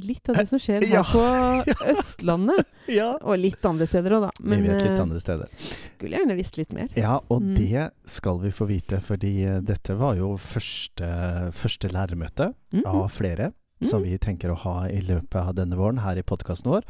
litt 0.02 0.28
av 0.32 0.38
det 0.40 0.46
som 0.48 0.58
skjer 0.60 0.82
her 0.86 0.94
Ja. 0.98 1.02
på 1.04 1.22
Østlandet. 1.92 2.66
Ja. 2.90 3.10
Og 3.22 3.36
litt 3.38 3.64
andre 3.68 3.86
steder 3.86 4.16
òg, 4.16 4.22
da. 4.26 4.30
Men 4.42 4.62
vi 4.64 4.68
vet 4.72 4.82
litt 4.82 4.96
eh, 4.96 5.02
andre 5.04 5.20
steder. 5.22 5.50
skulle 5.60 6.16
gjerne 6.18 6.36
visst 6.38 6.56
litt 6.58 6.72
mer. 6.72 6.88
Ja, 6.98 7.18
og 7.30 7.42
Mm. 7.42 7.54
det 7.56 7.90
skal 8.08 8.40
vi 8.40 8.50
få 8.50 8.66
vite, 8.68 9.00
fordi 9.04 9.44
eh, 9.44 9.60
dette 9.60 9.94
var 10.00 10.16
jo 10.16 10.34
første, 10.36 11.50
første 11.52 11.88
læremøte 11.92 12.54
Mm. 12.72 12.86
av 12.86 13.10
flere. 13.12 13.52
Som 13.84 14.02
Mm. 14.02 14.08
vi 14.10 14.18
tenker 14.18 14.50
å 14.50 14.56
ha 14.56 14.86
i 14.88 15.00
løpet 15.00 15.34
av 15.36 15.54
denne 15.54 15.76
våren 15.76 15.98
her 16.02 16.16
i 16.16 16.22
podkasten 16.22 16.70
vår. 16.70 16.82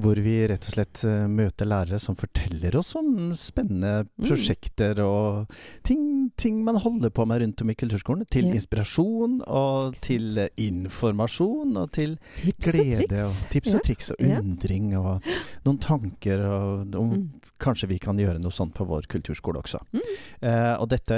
Hvor 0.00 0.14
vi 0.22 0.46
rett 0.48 0.66
og 0.68 0.74
slett 0.74 1.04
eh, 1.04 1.26
møter 1.28 1.66
lærere 1.66 2.00
som 2.00 2.14
forteller 2.16 2.74
oss 2.76 2.94
om 2.96 3.32
spennende 3.34 4.06
Mm. 4.18 4.26
prosjekter 4.28 4.98
og 5.04 5.48
ting, 5.84 6.30
ting 6.36 6.64
man 6.64 6.76
holder 6.76 7.10
på 7.10 7.26
med 7.26 7.40
rundt 7.42 7.60
om 7.62 7.70
i 7.70 7.74
kulturskolen. 7.74 8.26
Til 8.30 8.46
Ja. 8.46 8.54
inspirasjon 8.54 9.42
og 9.46 9.94
til 10.00 10.38
eh, 10.38 10.48
informasjon 10.58 11.76
og 11.76 11.92
til 11.92 12.18
Tips 12.36 12.72
glede 12.72 13.22
og, 13.24 13.30
og 13.30 13.50
tips 13.50 13.72
Ja. 13.72 13.76
og 13.78 13.82
triks 13.84 14.10
og 14.10 14.16
undring 14.20 14.96
og 14.96 15.22
noen 15.64 15.78
tanker 15.80 16.40
og 16.44 16.94
om 16.94 17.10
Mm. 17.12 17.28
kanskje 17.60 17.88
vi 17.88 17.98
kan 17.98 18.16
gjøre 18.16 18.40
noe 18.40 18.50
sånt 18.50 18.74
på 18.74 18.86
vår 18.86 19.02
kulturskole 19.06 19.60
også. 19.62 19.78
Mm. 19.92 20.00
Eh, 20.42 20.76
og 20.80 20.88
dette 20.88 21.12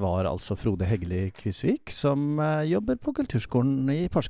var 0.00 0.24
altså 0.24 0.56
Frode 0.56 0.84
Heggeli 0.86 1.30
Kvisvik, 1.32 1.90
som 1.90 2.38
eh, 2.40 2.64
jobber 2.70 2.96
på 2.96 3.12
kulturskolen 3.14 3.88
i 3.90 4.08
Porsgrunn. 4.08 4.23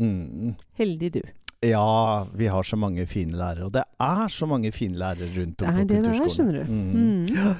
Mm. 0.00 0.54
Heldig 0.78 1.12
du. 1.12 1.20
Ja, 1.60 2.26
vi 2.32 2.46
har 2.48 2.62
så 2.64 2.76
mange 2.76 3.04
fine 3.06 3.36
lærere, 3.36 3.66
og 3.68 3.72
det 3.74 3.82
er 4.00 4.28
så 4.32 4.46
mange 4.48 4.72
fine 4.72 4.96
lærere 4.96 5.28
rundt 5.36 5.62
om 5.62 5.68
på 5.68 5.72
på 5.74 5.84
det 5.84 5.88
det 5.88 5.96
er, 5.98 6.02
kulturskolen. 6.02 6.30
skjønner 6.30 6.64
du. 6.64 6.72
Mm. 6.72 6.92
Mm. 6.96 7.56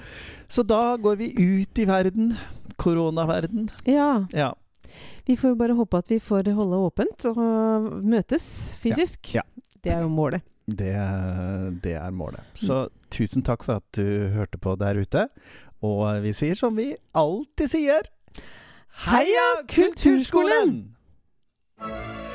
Så 0.48 0.62
da 0.62 0.96
går 0.96 1.14
vi 1.20 1.28
ut 1.36 1.78
i 1.78 1.84
verden. 1.84 2.32
Koronaverden. 2.80 3.68
Ja. 3.86 4.24
Ja. 4.32 4.52
Vi 5.26 5.36
får 5.36 5.52
jo 5.52 5.54
bare 5.60 5.74
håpe 5.76 5.98
at 5.98 6.08
vi 6.10 6.18
får 6.18 6.48
holde 6.56 6.76
åpent 6.80 7.26
og 7.28 7.36
møtes 8.02 8.46
fysisk. 8.80 9.34
Ja. 9.34 9.42
Det 9.84 9.92
er 9.92 10.00
jo 10.00 10.08
målet. 10.08 10.42
Det, 10.66 10.94
det 11.82 11.92
er 11.98 12.10
målet. 12.10 12.40
Så 12.54 12.88
tusen 13.10 13.42
takk 13.44 13.64
for 13.66 13.80
at 13.82 13.84
du 13.96 14.30
hørte 14.32 14.58
på 14.58 14.76
der 14.80 14.96
ute. 15.00 15.26
Og 15.82 16.22
vi 16.24 16.32
sier 16.36 16.56
som 16.56 16.76
vi 16.76 16.94
alltid 17.16 17.68
sier 17.72 18.08
Heia 19.06 19.46
Kulturskolen! 19.68 20.96
Kulturskolen! 21.80 22.29